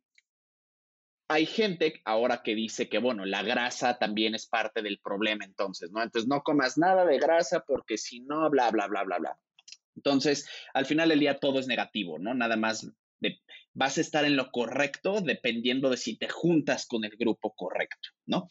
[1.27, 5.91] hay gente ahora que dice que, bueno, la grasa también es parte del problema entonces,
[5.91, 6.03] ¿no?
[6.03, 9.39] Entonces no comas nada de grasa porque si no, bla, bla, bla, bla, bla.
[9.95, 12.33] Entonces, al final del día todo es negativo, ¿no?
[12.33, 12.89] Nada más
[13.73, 18.09] vas a estar en lo correcto dependiendo de si te juntas con el grupo correcto,
[18.25, 18.47] ¿no?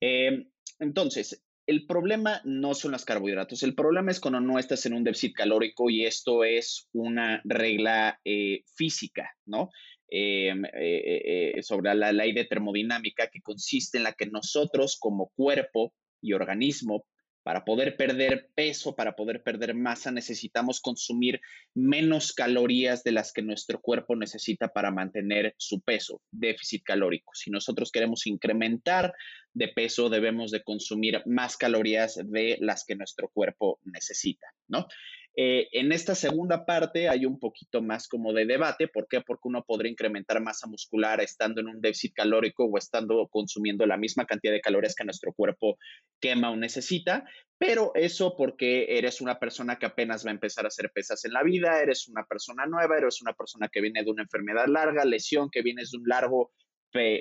[0.00, 4.94] Eh, entonces, el problema no son los carbohidratos, el problema es cuando no estás en
[4.94, 9.70] un déficit calórico y esto es una regla eh, física, ¿no?
[10.08, 15.94] Em, eh, sobre la ley de termodinámica que consiste en la que nosotros como cuerpo
[16.20, 17.06] y organismo
[17.44, 21.40] para poder perder peso, para poder perder masa, necesitamos consumir
[21.74, 27.32] menos calorías de las que nuestro cuerpo necesita para mantener su peso, déficit calórico.
[27.34, 29.12] Si nosotros queremos incrementar
[29.52, 34.88] de peso, debemos de consumir más calorías de las que nuestro cuerpo necesita, ¿no?
[35.36, 38.86] Eh, en esta segunda parte hay un poquito más como de debate.
[38.86, 39.20] ¿Por qué?
[39.20, 43.96] Porque uno podría incrementar masa muscular estando en un déficit calórico o estando consumiendo la
[43.96, 45.76] misma cantidad de calorías que nuestro cuerpo
[46.20, 47.24] quema o necesita.
[47.58, 51.32] Pero eso porque eres una persona que apenas va a empezar a hacer pesas en
[51.32, 55.04] la vida, eres una persona nueva, eres una persona que viene de una enfermedad larga,
[55.04, 56.52] lesión, que vienes de un largo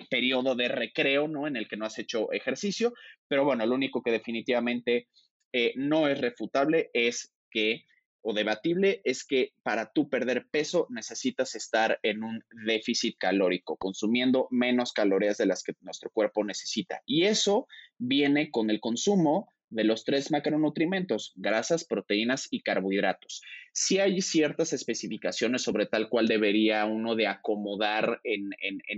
[0.10, 1.48] periodo de recreo, ¿no?
[1.48, 2.94] En el que no has hecho ejercicio.
[3.28, 5.08] Pero bueno, lo único que definitivamente
[5.52, 7.86] eh, no es refutable es que
[8.24, 14.48] o debatible es que para tú perder peso necesitas estar en un déficit calórico, consumiendo
[14.50, 17.02] menos calorías de las que nuestro cuerpo necesita.
[17.06, 23.42] Y eso viene con el consumo de los tres macronutrientes, grasas, proteínas y carbohidratos.
[23.74, 28.52] Sí hay ciertas especificaciones sobre tal cual debería uno de acomodar en,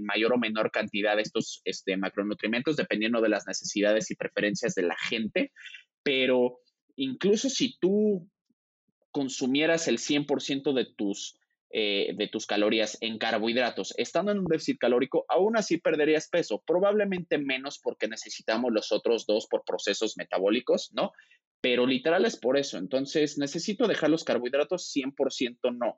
[0.03, 4.97] mayor o menor cantidad estos este, macronutrientes, dependiendo de las necesidades y preferencias de la
[4.97, 5.51] gente,
[6.03, 6.59] pero
[6.97, 8.29] incluso si tú
[9.15, 14.77] consumieras el 100% de tus, eh, de tus calorías en carbohidratos, estando en un déficit
[14.77, 20.91] calórico, aún así perderías peso, probablemente menos porque necesitamos los otros dos por procesos metabólicos,
[20.93, 21.13] ¿no?
[21.61, 22.77] Pero literal es por eso.
[22.77, 24.91] Entonces, ¿necesito dejar los carbohidratos?
[24.93, 25.97] 100% no.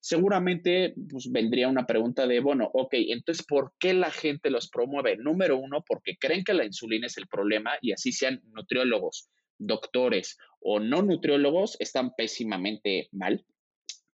[0.00, 5.16] Seguramente pues, vendría una pregunta de, bueno, ok, entonces, ¿por qué la gente los promueve?
[5.18, 10.38] Número uno, porque creen que la insulina es el problema y así sean nutriólogos doctores
[10.60, 13.44] o no nutriólogos están pésimamente mal.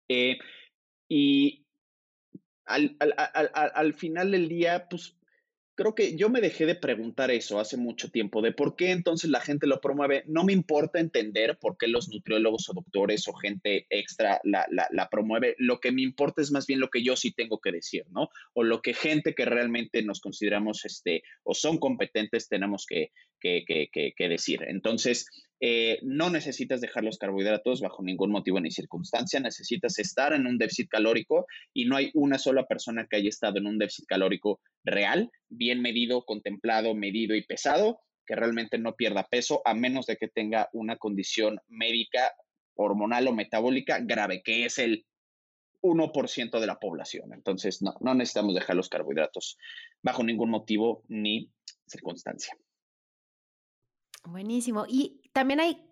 [0.08, 0.38] Eh,
[1.08, 1.64] y
[2.64, 5.16] al, al, final del día, pues
[5.80, 9.30] creo que yo me dejé de preguntar eso hace mucho tiempo, de por qué entonces
[9.30, 10.24] la gente lo promueve.
[10.26, 15.08] No me importa entender por qué los nutriólogos o doctores o gente extra la, la,
[15.08, 15.54] promueve.
[15.56, 18.28] Lo que me importa es más bien lo que yo sí tengo que decir, ¿no?
[18.52, 23.64] O lo que gente que realmente nos consideramos este, o son competentes tenemos que, que,
[23.90, 24.62] que decir.
[24.68, 25.24] Entonces,
[25.62, 30.56] eh, no necesitas dejar los carbohidratos bajo ningún motivo ni circunstancia, necesitas estar en un
[30.56, 34.60] déficit calórico y no hay una sola persona que haya estado en un déficit calórico
[34.84, 40.16] real, bien medido, contemplado, medido y pesado, que realmente no pierda peso a menos de
[40.16, 42.32] que tenga una condición médica,
[42.74, 45.04] hormonal o metabólica grave, que es el
[45.82, 47.34] 1% de la población.
[47.34, 49.58] Entonces, no, no necesitamos dejar los carbohidratos
[50.02, 51.50] bajo ningún motivo ni
[51.86, 52.56] circunstancia.
[54.24, 54.84] Buenísimo.
[54.88, 55.86] Y también hay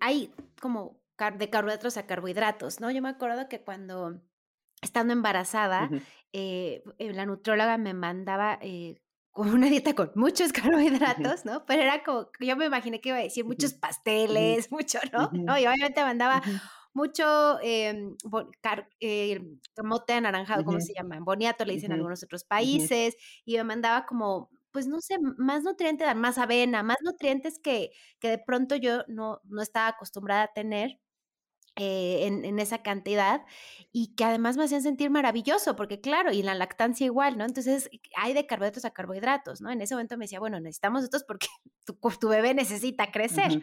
[0.00, 1.00] hay como
[1.36, 2.90] de carbohidratos a carbohidratos, ¿no?
[2.90, 4.20] Yo me acuerdo que cuando
[4.80, 5.90] estando embarazada,
[6.32, 9.00] eh, eh, la nutróloga me mandaba eh,
[9.32, 11.66] con una dieta con muchos carbohidratos, ¿no?
[11.66, 15.30] Pero era como, yo me imaginé que iba a decir muchos pasteles, mucho, ¿no?
[15.32, 15.58] ¿no?
[15.58, 16.42] Y obviamente mandaba
[16.92, 18.14] mucho eh,
[20.16, 21.18] anaranjado, ¿cómo se llama?
[21.20, 25.64] Boniato le dicen en algunos otros países, y me mandaba como pues no sé, más
[25.64, 30.52] nutrientes, más avena, más nutrientes que, que de pronto yo no, no estaba acostumbrada a
[30.52, 31.00] tener.
[31.80, 33.42] Eh, en, en, esa cantidad
[33.92, 37.44] y que además me hacían sentir maravilloso, porque claro, y la lactancia igual, ¿no?
[37.44, 39.70] Entonces hay de carbohidratos a carbohidratos, ¿no?
[39.70, 41.46] En ese momento me decía, bueno, necesitamos estos porque
[41.86, 43.62] tu, tu bebé necesita crecer,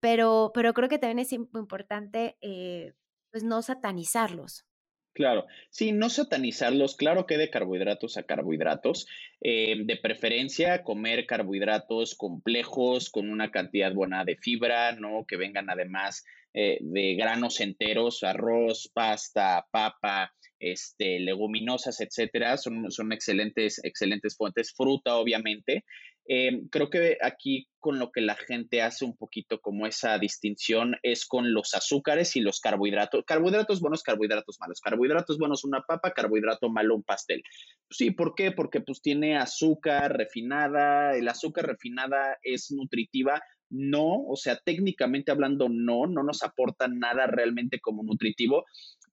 [0.00, 2.94] pero, pero creo que también es importante, eh,
[3.30, 4.64] pues, no satanizarlos.
[5.12, 9.06] Claro, sí, no satanizarlos, claro que de carbohidratos a carbohidratos,
[9.40, 15.26] eh, de preferencia comer carbohidratos complejos con una cantidad buena de fibra, ¿no?
[15.26, 23.12] Que vengan además eh, de granos enteros, arroz, pasta, papa, este, leguminosas, etcétera, son, son
[23.12, 25.84] excelentes, excelentes fuentes, fruta, obviamente,
[26.26, 30.96] Em, creo que aquí con lo que la gente hace un poquito como esa distinción
[31.02, 33.24] es con los azúcares y los carbohidratos.
[33.26, 34.80] Carbohidratos buenos, carbohidratos malos.
[34.80, 37.42] Carbohidratos buenos, una papa, carbohidrato malo, un pastel.
[37.88, 38.52] Sí, ¿por qué?
[38.52, 41.16] Porque pues tiene azúcar refinada.
[41.16, 43.42] El azúcar refinada es nutritiva.
[43.70, 48.64] No, o sea, técnicamente hablando, no, no nos aporta nada realmente como nutritivo,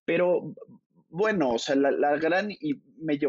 [0.03, 0.55] pero
[1.09, 2.81] bueno, o sea, la, gran y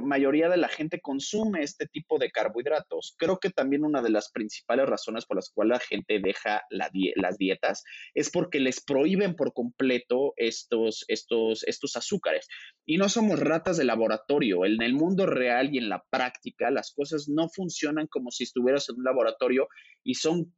[0.03, 3.15] mayoría de la gente consume este tipo de carbohidratos.
[3.19, 7.39] Creo que también una de las principales razones por las cuales la gente deja las
[7.39, 12.49] dietas es porque les prohíben por completo estos, estos, estos azúcares.
[12.85, 14.65] Y no somos ratas de laboratorio.
[14.65, 18.89] En el mundo real y en la práctica, las cosas no funcionan como si estuvieras
[18.89, 19.69] en un laboratorio
[20.03, 20.53] y son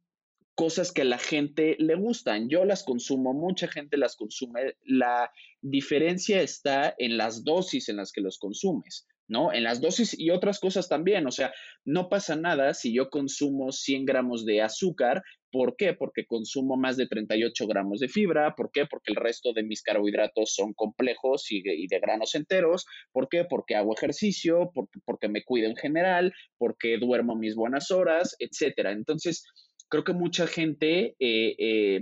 [0.55, 2.49] cosas que a la gente le gustan.
[2.49, 4.75] Yo las consumo, mucha gente las consume.
[4.83, 5.31] La
[5.61, 9.53] diferencia está en las dosis en las que los consumes, ¿no?
[9.53, 11.25] En las dosis y otras cosas también.
[11.27, 11.53] O sea,
[11.85, 15.23] no pasa nada si yo consumo 100 gramos de azúcar.
[15.51, 15.93] ¿Por qué?
[15.93, 18.55] Porque consumo más de 38 gramos de fibra.
[18.55, 18.85] ¿Por qué?
[18.85, 22.85] Porque el resto de mis carbohidratos son complejos y, de granos enteros.
[23.11, 23.45] ¿Por qué?
[23.49, 28.93] Porque hago ejercicio, porque, porque me cuido en general, porque duermo mis buenas horas, etcétera.
[28.93, 29.43] Entonces,
[29.91, 32.01] creo que mucha gente, eh, eh,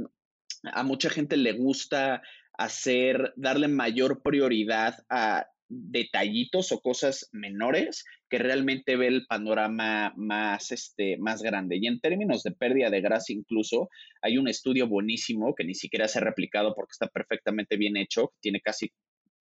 [0.63, 2.21] a mucha gente le gusta
[2.53, 10.71] hacer, darle mayor prioridad a detallitos o cosas menores que realmente ve el panorama más,
[10.71, 11.77] este, más grande.
[11.81, 13.89] Y en términos de pérdida de grasa incluso,
[14.21, 18.33] hay un estudio buenísimo que ni siquiera se ha replicado porque está perfectamente bien hecho,
[18.39, 18.91] tiene casi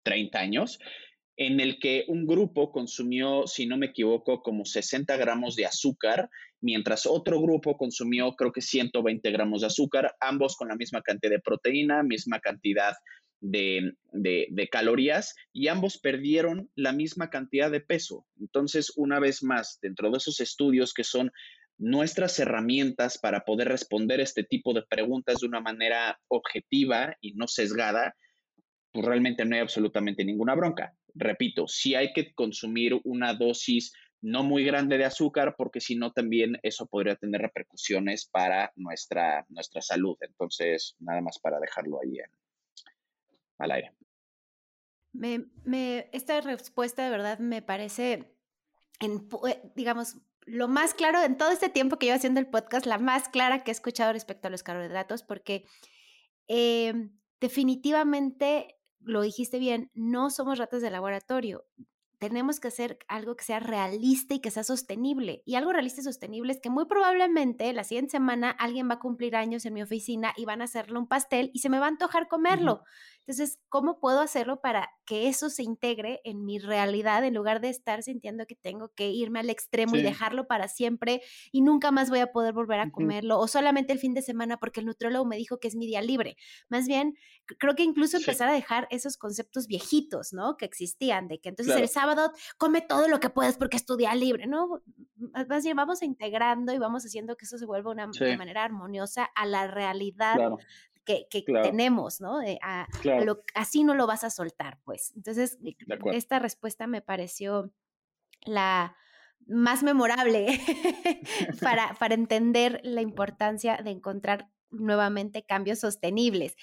[0.03, 0.79] 30 años,
[1.37, 6.31] en el que un grupo consumió, si no me equivoco, como 60 gramos de azúcar,
[6.61, 11.31] mientras otro grupo consumió creo que 120 gramos de azúcar, ambos con la misma cantidad
[11.31, 12.93] de proteína, misma cantidad
[13.39, 13.93] de,
[14.71, 18.25] calorías y ambos perdieron la misma cantidad de peso.
[18.39, 21.31] Entonces, una vez más, dentro de esos estudios que son
[21.77, 27.47] nuestras herramientas para poder responder este tipo de preguntas de una manera objetiva y no
[27.47, 28.15] sesgada,
[28.91, 34.43] pues realmente no hay absolutamente ninguna bronca repito, sí hay que consumir una dosis no
[34.43, 39.81] muy grande de azúcar, porque si no también eso podría tener repercusiones para nuestra, nuestra
[39.81, 40.17] salud.
[40.21, 42.17] Entonces, nada más para dejarlo ahí
[43.59, 43.91] al aire.
[45.13, 48.35] Me, esta respuesta de verdad me parece,
[48.99, 52.85] en, eh, digamos, lo más claro en todo este tiempo que llevo haciendo el podcast,
[52.85, 55.65] la más clara que he escuchado respecto a los carbohidratos, porque
[56.47, 57.09] eh,
[57.39, 58.76] definitivamente
[59.07, 61.65] lo dijiste bien, no somos ratas de laboratorio
[62.19, 65.43] tenemos que hacer algo que sea realista y que sea sostenible.
[65.45, 68.99] Y algo realista y sostenible es que muy probablemente la siguiente semana alguien va a
[68.99, 71.85] cumplir años en mi oficina y van a hacerle un pastel y se me va
[71.85, 72.83] a antojar comerlo.
[73.27, 77.69] Entonces, ¿cómo puedo hacerlo para que eso se integre en mi realidad en lugar de
[77.69, 81.21] estar sintiendo que tengo que irme al extremo y dejarlo para siempre
[81.51, 84.57] y nunca más voy a poder volver a comerlo o solamente el fin de semana
[84.57, 86.37] porque el nutriólogo me dijo que es mi día libre?
[86.69, 87.15] Más bien,
[87.59, 90.55] creo que incluso empezar a dejar esos conceptos viejitos, ¿no?
[90.55, 93.97] Que existían, de que entonces el sábado come todo lo que puedes porque es tu
[93.97, 94.81] día libre, ¿no?
[95.49, 99.25] Más bien vamos integrando y vamos haciendo que eso se vuelva una, de manera armoniosa
[99.35, 100.37] a la realidad
[101.07, 102.39] que, tenemos, ¿no?
[103.55, 105.13] así no lo vas a soltar, pues.
[105.15, 105.57] Entonces,
[106.11, 107.71] esta respuesta me pareció
[108.45, 108.95] la
[109.47, 110.47] más memorable
[111.61, 116.55] para, para entender la importancia de encontrar nuevamente cambios sostenibles.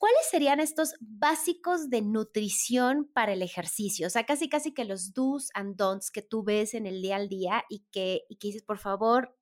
[0.00, 4.06] ¿cuáles serían estos básicos de nutrición para el ejercicio?
[4.06, 7.16] O sea, casi casi que los do's and don'ts que tú ves en el día
[7.16, 9.39] al día y que, y que dices, por favor, eh,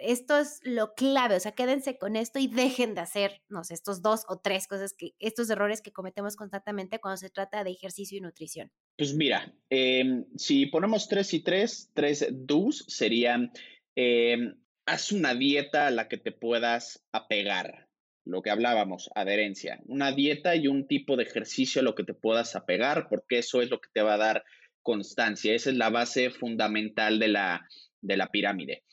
[0.00, 3.74] esto es lo clave, o sea, quédense con esto y dejen de hacer, no sé,
[3.74, 7.70] estos dos o tres cosas, que, estos errores que cometemos constantemente cuando se trata de
[7.70, 8.70] ejercicio y nutrición.
[8.96, 13.52] Pues mira, em, si ponemos tres y tres, tres do's serían,
[13.94, 17.88] em, haz una dieta a la que te puedas apegar
[18.24, 22.14] lo que hablábamos, adherencia, una dieta y un tipo de ejercicio a lo que te
[22.14, 24.44] puedas apegar, porque eso es lo que te va a dar
[24.82, 25.54] constancia.
[25.54, 27.66] Esa es la base fundamental de la,
[28.00, 28.84] de la pirámide.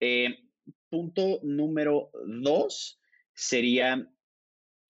[0.00, 0.45] Eh,
[0.90, 3.00] punto número dos
[3.34, 4.08] sería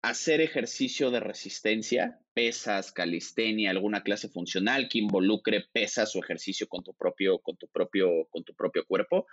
[0.03, 6.85] hacer ejercicio de resistencia, pesas, calistenia, alguna clase funcional que involucre pesas o ejercicio con
[6.85, 9.27] tu propio, con tu propio, con tu propio cuerpo.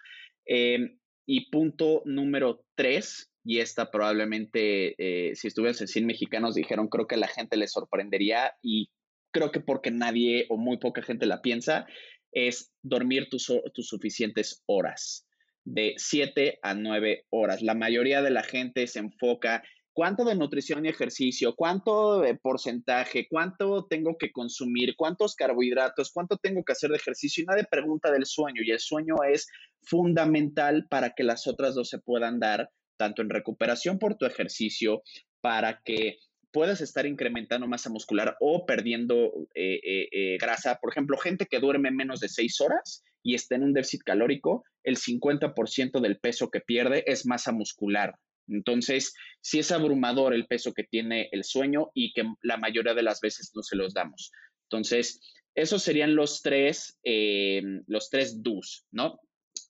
[0.46, 6.88] Eh, y punto número tres, y esta probablemente, eh, si estuvieras en 100 mexicanos, dijeron,
[6.88, 8.90] creo que a la gente le sorprendería y
[9.32, 11.86] creo que porque nadie o muy poca gente la piensa,
[12.32, 13.52] es dormir tus
[13.88, 15.28] suficientes horas,
[15.66, 17.62] de 7 a 9 horas.
[17.62, 23.28] La mayoría de la gente se enfoca cuánto de nutrición y ejercicio, cuánto de porcentaje,
[23.30, 28.12] cuánto tengo que consumir, cuántos carbohidratos, cuánto tengo que hacer de ejercicio y nadie pregunta
[28.12, 29.48] del sueño y el sueño es
[29.84, 35.04] fundamental para que las otras dos se puedan dar tanto en recuperación por tu ejercicio,
[35.42, 36.18] para que
[36.52, 40.78] puedas estar incrementando masa muscular o perdiendo eh, eh, eh, grasa.
[40.80, 44.64] Por ejemplo, gente que duerme menos de seis horas y está en un déficit calórico,
[44.84, 48.16] el 50% del peso que pierde es masa muscular.
[48.48, 53.04] Entonces, sí es abrumador el peso que tiene el sueño y que la mayoría de
[53.04, 54.32] las veces no se los damos.
[54.70, 55.22] Entonces,
[55.56, 59.20] esos serían los tres, eh, los tres do's, ¿no?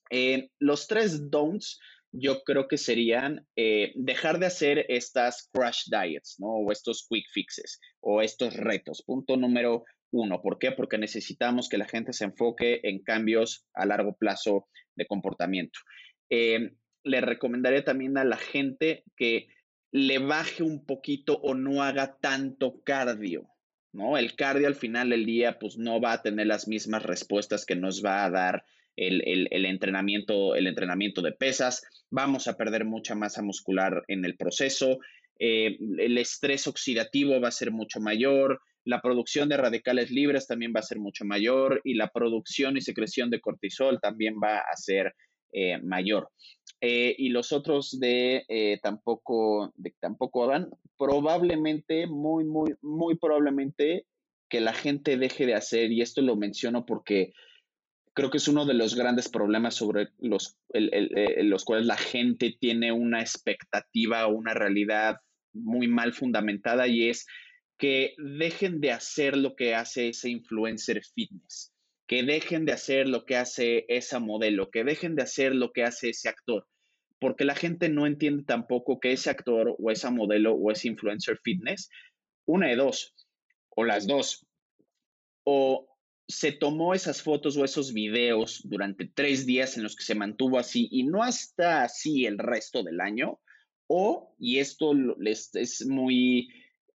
[0.10, 1.80] Eh, los tres don'ts
[2.12, 6.48] yo creo que serían eh, dejar de hacer estas crash diets, ¿no?
[6.48, 9.04] O estos quick fixes o estos retos.
[9.04, 9.84] Punto número
[10.14, 10.42] uno.
[10.42, 10.72] ¿Por qué?
[10.72, 15.80] Porque necesitamos que la gente se enfoque en cambios a largo plazo de comportamiento.
[16.30, 16.72] Eh,
[17.04, 19.48] le recomendaría también a la gente que
[19.92, 23.50] le baje un poquito o no haga tanto cardio,
[23.92, 24.18] ¿no?
[24.18, 27.76] El cardio al final del día, pues no va a tener las mismas respuestas que
[27.76, 28.64] nos va a dar
[28.96, 35.00] el, entrenamiento, el entrenamiento de pesas, vamos a perder mucha masa muscular en el proceso,
[35.40, 40.74] eh, el estrés oxidativo va a ser mucho mayor, la producción de radicales libres también
[40.76, 44.76] va a ser mucho mayor y la producción y secreción de cortisol también va a
[44.76, 45.14] ser
[45.52, 46.30] eh, mayor.
[46.82, 48.46] Eh, y los otros de
[48.82, 54.06] tampoco, de tampoco hagan, probablemente, muy, muy, muy probablemente
[54.50, 57.34] que la gente deje de hacer, y esto lo menciono porque
[58.14, 62.56] creo que es uno de los grandes problemas sobre los, eh, los cuales la gente
[62.60, 65.18] tiene una expectativa o una realidad
[65.54, 67.26] muy mal fundamentada y es
[67.78, 71.74] que dejen de hacer lo que hace ese influencer fitness,
[72.08, 75.84] que dejen de hacer lo que hace esa modelo, que dejen de hacer lo que
[75.84, 76.68] hace ese actor,
[77.20, 81.40] porque la gente no entiende tampoco que ese actor o esa modelo o ese influencer
[81.44, 81.90] fitness,
[82.46, 83.16] una de dos,
[83.70, 84.46] o las dos,
[85.44, 85.88] o
[86.28, 90.58] se tomó esas fotos o esos videos durante tres días en los que se mantuvo
[90.58, 93.40] así y no hasta así el resto del año,
[93.88, 94.94] o, y esto
[95.26, 96.50] es muy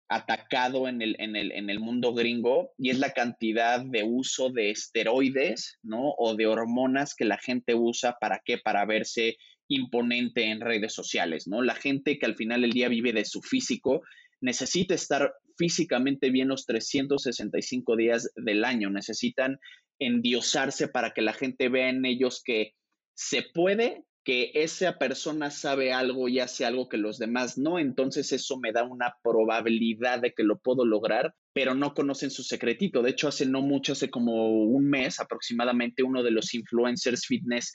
[0.08, 4.50] atacado en el, en, el, en el mundo gringo, y es la cantidad de uso
[4.50, 6.14] de esteroides, ¿no?
[6.16, 8.58] O de hormonas que la gente usa, ¿para qué?
[8.58, 9.36] Para verse
[9.68, 11.62] imponente en redes sociales, ¿no?
[11.62, 14.02] La gente que al final del día vive de su físico
[14.40, 19.58] necesita estar físicamente bien los 365 días del año, necesitan
[19.98, 22.74] endiosarse para que la gente vea en ellos que
[23.14, 28.30] se puede, que esa persona sabe algo y hace algo que los demás no, entonces
[28.30, 33.00] eso me da una probabilidad de que lo puedo lograr, pero no conocen su secretito.
[33.00, 37.72] De hecho, hace no mucho, hace como un mes aproximadamente, uno de los influencers fitness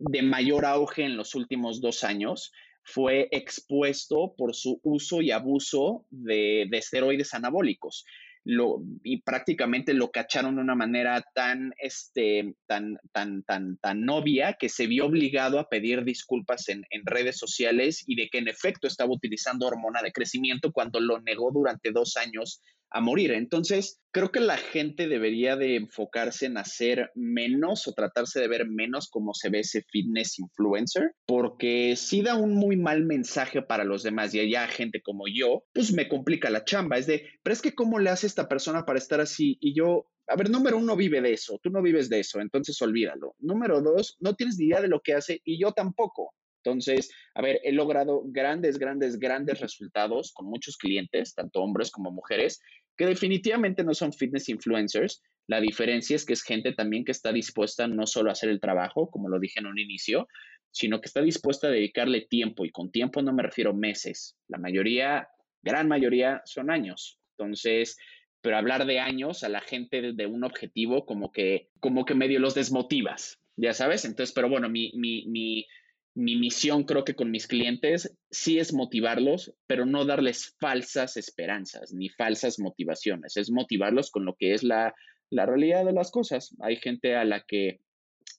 [0.00, 2.52] de mayor auge en los últimos dos años
[2.82, 8.04] fue expuesto por su uso y abuso de, esteroides anabólicos.
[8.46, 14.56] Lo, y prácticamente lo cacharon de una manera tan, este, tan, tan, tan, tan novia
[14.58, 18.48] que se vio obligado a pedir disculpas en, en, redes sociales y de que en
[18.48, 22.60] efecto estaba utilizando hormona de crecimiento cuando lo negó durante dos años
[22.94, 23.32] a morir.
[23.32, 28.68] Entonces, creo que la gente debería de enfocarse en hacer menos o tratarse de ver
[28.68, 33.82] menos como se ve ese fitness influencer, porque si da un muy mal mensaje para
[33.82, 36.96] los demás y allá gente como yo, pues me complica la chamba.
[36.96, 39.58] Es de, pero es que ¿cómo le hace esta persona para estar así?
[39.60, 42.80] Y yo, a ver, número uno, vive de eso, tú no vives de eso, entonces
[42.80, 43.34] olvídalo.
[43.40, 46.32] Número dos, no tienes ni idea de lo que hace y yo tampoco.
[46.64, 52.10] Entonces, a ver, he logrado grandes, grandes, grandes resultados con muchos clientes, tanto hombres como
[52.10, 52.60] mujeres,
[52.96, 55.22] que definitivamente no son fitness influencers.
[55.46, 58.60] La diferencia es que es gente también que está dispuesta no solo a hacer el
[58.60, 60.28] trabajo, como lo dije en un inicio,
[60.70, 62.64] sino que está dispuesta a dedicarle tiempo.
[62.64, 64.36] Y con tiempo no me refiero meses.
[64.48, 65.28] La mayoría,
[65.62, 67.18] gran mayoría, son años.
[67.36, 67.96] Entonces,
[68.40, 72.40] pero hablar de años a la gente de un objetivo como que, como que medio
[72.40, 74.04] los desmotivas, ya sabes.
[74.04, 75.66] Entonces, pero bueno, mi, mi, mi
[76.14, 81.92] mi misión creo que con mis clientes sí es motivarlos, pero no darles falsas esperanzas
[81.92, 84.94] ni falsas motivaciones, es motivarlos con lo que es la,
[85.30, 86.54] realidad de las cosas.
[86.60, 87.80] Hay gente a la que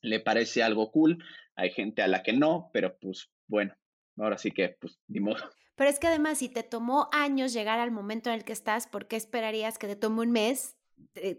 [0.02, 1.22] le parece algo cool,
[1.56, 3.76] hay gente a la que no, pero pues bueno,
[4.18, 5.44] ahora sí que pues ni modo.
[5.76, 8.88] Pero es que además, si te tomó años llegar al momento en el que estás,
[8.88, 10.75] ¿por qué esperarías que te tome un mes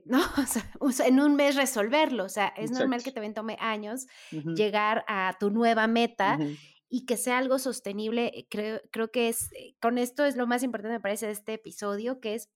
[0.05, 0.21] ¿no?
[0.81, 2.25] O sea, en un mes resolverlo.
[2.25, 6.39] O sea, es normal que también tome años llegar a tu nueva meta
[6.89, 8.27] y que sea algo sostenible.
[8.35, 11.33] Eh, creo, creo que es, eh, con esto es lo más importante, me parece, de
[11.33, 12.49] este episodio, que es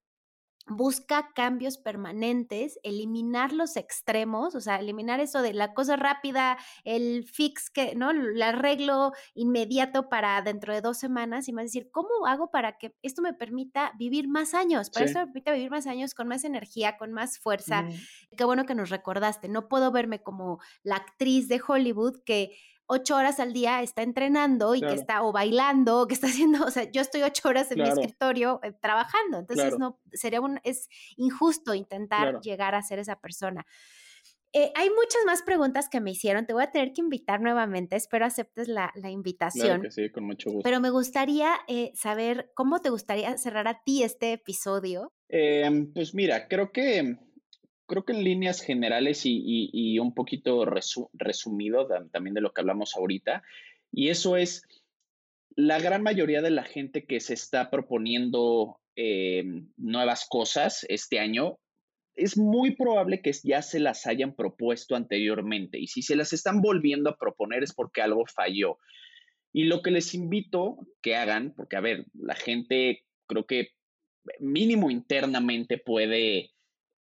[0.66, 7.24] busca cambios permanentes, eliminar los extremos, o sea, eliminar eso de la cosa rápida, el
[7.24, 8.10] fix que, ¿no?
[8.10, 12.94] El arreglo inmediato para dentro de dos semanas y más decir, ¿cómo hago para que
[13.02, 14.90] esto me permita vivir más años?
[14.90, 17.86] Para esto me permita vivir más años con más energía, con más fuerza.
[18.36, 22.56] Qué bueno que nos recordaste, no puedo verme como la actriz de Hollywood que
[22.90, 26.64] ocho horas al día está entrenando y que está o bailando o que está haciendo,
[26.64, 30.60] o sea, yo estoy ocho horas en mi escritorio eh, trabajando, entonces no, sería un,
[30.64, 33.64] es injusto intentar llegar a ser esa persona.
[34.52, 36.44] Eh, hay muchas más preguntas que me hicieron.
[36.44, 37.94] Te voy a tener que invitar nuevamente.
[37.94, 39.66] Espero aceptes la, invitación.
[39.66, 40.64] Claro que sí, con mucho gusto.
[40.64, 45.12] Pero me gustaría eh, saber cómo te gustaría cerrar a ti este episodio.
[45.28, 47.16] Em, pues mira, creo que
[47.90, 53.42] creo que en líneas generales y, un poquito resumido también de lo que hablamos ahorita,
[53.90, 54.62] y eso es
[55.56, 61.58] la gran mayoría de la gente que se está proponiendo em, nuevas cosas este año
[62.14, 66.60] es muy probable que ya se las hayan propuesto anteriormente y si se las están
[66.60, 68.78] volviendo a proponer es porque algo falló.
[69.52, 73.70] Y lo que les invito que hagan, porque a ver, la gente creo que
[74.38, 76.52] mínimo internamente puede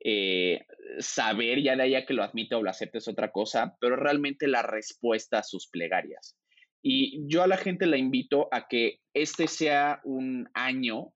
[0.01, 0.65] eh,
[0.99, 4.47] saber, ya de allá que lo admite o lo acepte es otra cosa, pero realmente
[4.47, 6.37] la respuesta a sus plegarias.
[6.81, 11.13] Y yo a la gente la invito a que este sea un año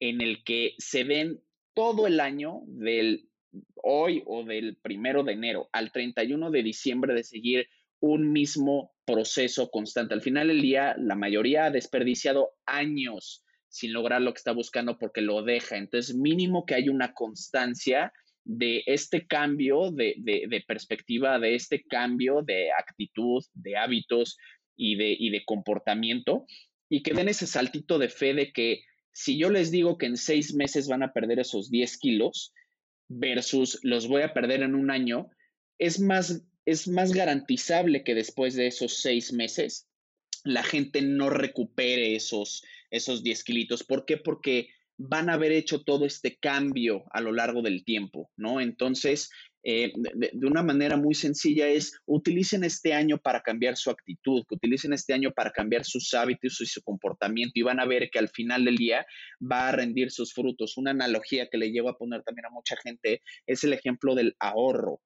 [0.00, 1.42] en el que se den
[1.74, 3.28] todo el año del
[3.82, 7.68] hoy o del primero de enero al 31 de diciembre de seguir
[8.00, 10.14] un mismo proceso constante.
[10.14, 14.98] Al final del día, la mayoría ha desperdiciado años sin lograr lo que está buscando
[14.98, 15.76] porque lo deja.
[15.76, 18.12] Entonces, mínimo que haya una constancia
[18.44, 24.36] de este cambio de, de, perspectiva, de este cambio de actitud, de hábitos
[24.76, 26.46] y de, y de comportamiento,
[26.88, 28.82] y que den ese saltito de fe de que
[29.12, 32.52] si yo les digo que en seis meses van a perder esos 10 kilos,
[33.08, 35.28] versus los voy a perder en un año,
[35.78, 39.88] es más, es más garantizable que después de esos seis meses
[40.44, 43.84] la gente no recupere esos, esos 10 kilitos.
[43.84, 44.16] ¿Por qué?
[44.16, 44.68] Porque
[45.08, 48.60] van a haber hecho todo este cambio a lo largo del tiempo, ¿no?
[48.60, 49.30] Entonces,
[49.64, 54.54] eh, de, una manera muy sencilla es utilicen este año para cambiar su actitud, que
[54.54, 58.18] utilicen este año para cambiar sus hábitos y su comportamiento y van a ver que
[58.18, 59.04] al final del día
[59.40, 60.76] va a rendir sus frutos.
[60.76, 64.36] Una analogía que le llevo a poner también a mucha gente es el ejemplo del
[64.38, 65.00] ahorro.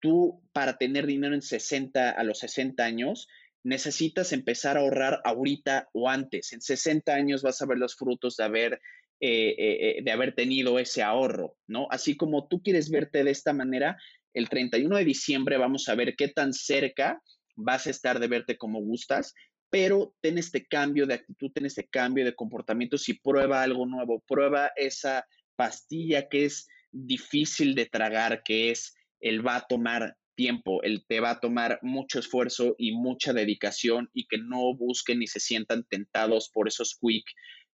[0.00, 3.26] Tú para tener dinero en 60 a los 60 años,
[3.64, 6.52] necesitas empezar a ahorrar ahorita o antes.
[6.52, 8.80] En 60 años vas a ver los frutos de haber,
[9.20, 11.88] eh, eh, de haber tenido ese ahorro, ¿no?
[11.90, 13.96] Así como tú quieres verte de esta manera,
[14.34, 17.20] el 31 de diciembre vamos a ver qué tan cerca
[17.56, 19.34] vas a estar de verte como gustas,
[19.70, 24.22] pero ten este cambio de actitud, ten este cambio de comportamiento, si prueba algo nuevo,
[24.26, 30.82] prueba esa pastilla que es difícil de tragar, que es el va a tomar tiempo,
[30.82, 35.26] el te va a tomar mucho esfuerzo y mucha dedicación y que no busquen ni
[35.26, 37.24] se sientan tentados por esos quick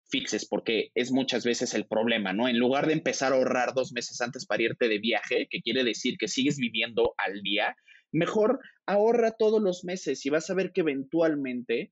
[0.10, 2.48] fixes, porque es muchas veces el problema, ¿no?
[2.48, 5.84] En lugar de empezar a ahorrar dos meses antes para irte de viaje, que quiere
[5.84, 7.76] decir que sigues viviendo al día,
[8.12, 11.92] mejor ahorra todos los meses y vas a ver que eventualmente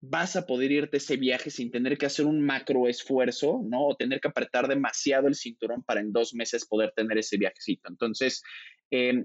[0.00, 3.86] vas a poder irte ese viaje sin tener que hacer un macro esfuerzo, ¿no?
[3.86, 7.88] O tener que apretar demasiado el cinturón para en dos meses poder tener ese viajecito.
[7.88, 8.42] Entonces,
[8.90, 9.24] eh,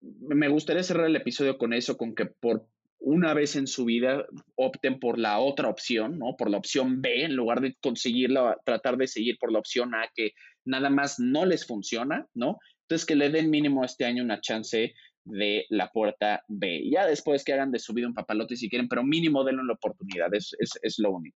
[0.00, 2.66] me gustaría cerrar el episodio con eso, con que por
[3.00, 4.26] una vez en su vida
[4.56, 6.36] opten por la otra opción, ¿no?
[6.36, 10.08] Por la opción B, en lugar de conseguirla, tratar de seguir por la opción A,
[10.14, 10.32] que
[10.64, 12.58] nada más no les funciona, ¿no?
[12.82, 14.92] Entonces que le den mínimo este año una chance
[15.24, 16.88] de la puerta B.
[16.90, 19.74] Ya después que hagan de su vida un papalote si quieren, pero mínimo denle la
[19.74, 21.36] oportunidad, es, es, lo único.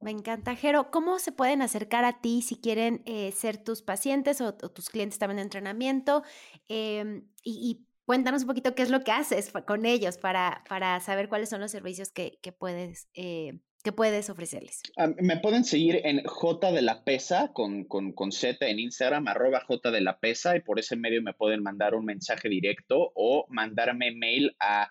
[0.00, 0.90] Me encanta, Jero.
[0.90, 5.18] ¿Cómo se pueden acercar a ti si quieren eh, ser tus pacientes o, tus clientes
[5.18, 6.22] también de entrenamiento?
[6.68, 11.28] Em, y Cuéntanos un poquito qué es lo que haces con ellos para, para saber
[11.28, 14.80] cuáles son los servicios que, puedes, eh, que puedes ofrecerles.
[15.18, 19.90] Me pueden seguir en J de la Pesa con, con, Z en Instagram, arroba J
[19.90, 24.10] de la Pesa, y por ese medio me pueden mandar un mensaje directo o mandarme
[24.12, 24.88] mail a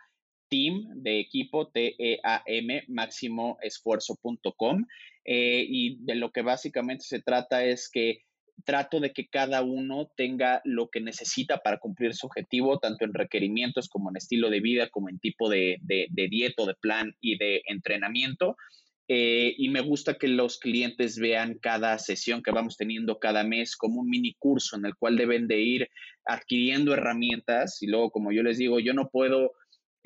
[0.47, 4.85] team de equipo, T-E-A-M, máximoesfuerzo.com.
[5.25, 8.26] Eh, y de lo que básicamente se trata es que
[8.65, 13.13] trato de que cada uno tenga lo que necesita para cumplir su objetivo, tanto en
[13.13, 17.37] requerimientos como en estilo de vida, como en tipo de, de, dieta, de plan y
[17.37, 18.55] de entrenamiento.
[19.09, 23.77] Eh, y me gusta que los clientes vean cada sesión que vamos teniendo cada mes
[23.77, 25.89] como un mini curso en el cual deben de ir
[26.25, 29.53] adquiriendo herramientas y luego, como yo les digo, yo no puedo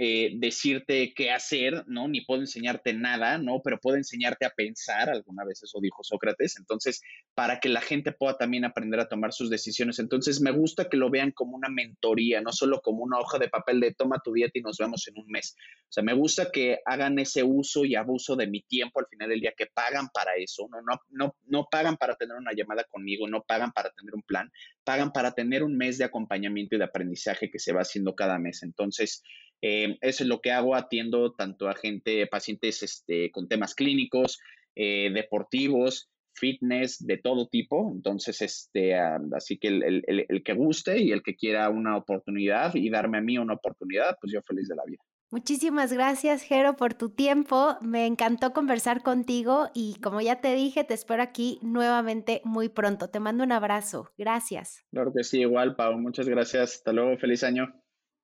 [0.03, 2.07] eh, decirte qué hacer, ¿no?
[2.07, 3.61] Ni puedo enseñarte nada, ¿no?
[3.63, 7.03] Pero puedo enseñarte a pensar, alguna vez eso dijo Sócrates, entonces,
[7.35, 9.99] para que la gente pueda también aprender a tomar sus decisiones.
[9.99, 13.47] Entonces, me gusta que lo vean como una mentoría, no solo como una hoja de
[13.47, 15.55] papel de toma tu dieta y nos vemos en un mes.
[15.83, 19.29] O sea, me gusta que hagan ese uso y abuso de mi tiempo al final
[19.29, 20.81] del día, que pagan para eso, ¿no?
[20.81, 24.51] No, no, no pagan para tener una llamada conmigo, no pagan para tener un plan,
[24.83, 28.39] pagan para tener un mes de acompañamiento y de aprendizaje que se va haciendo cada
[28.39, 28.63] mes.
[28.63, 29.21] Entonces,
[29.61, 34.39] eh, eso es lo que hago, atiendo tanto a gente, pacientes este, con temas clínicos,
[34.75, 37.91] eh, deportivos, fitness de todo tipo.
[37.93, 42.89] Entonces, este, así que el, el, que guste y el que quiera una oportunidad y
[42.89, 45.01] darme a mí una oportunidad, pues yo feliz de la vida.
[45.33, 47.77] Muchísimas gracias, Jero, por tu tiempo.
[47.81, 53.09] Me encantó conversar contigo y como ya te dije, te espero aquí nuevamente muy pronto.
[53.09, 54.11] Te mando un abrazo.
[54.17, 54.83] Gracias.
[54.91, 55.97] Claro que sí, igual, Pau.
[55.97, 56.75] Muchas gracias.
[56.75, 57.17] Hasta luego.
[57.17, 57.73] Feliz año.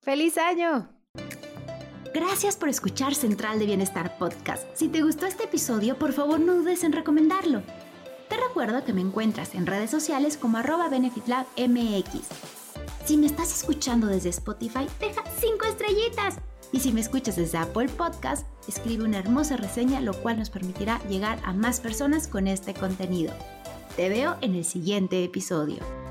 [0.01, 0.96] Feliz año.
[2.13, 4.65] Gracias por escuchar Central de Bienestar Podcast.
[4.73, 7.61] Si te gustó este episodio, por favor no dudes en recomendarlo.
[8.27, 12.27] Te recuerdo que me encuentras en redes sociales como arroba BenefitLabMX.
[13.05, 16.39] Si me estás escuchando desde Spotify, deja 5 estrellitas
[16.71, 20.99] y si me escuchas desde Apple Podcast, escribe una hermosa reseña, lo cual nos permitirá
[21.07, 23.33] llegar a más personas con este contenido.
[23.95, 26.06] Te veo en el siguiente episodio.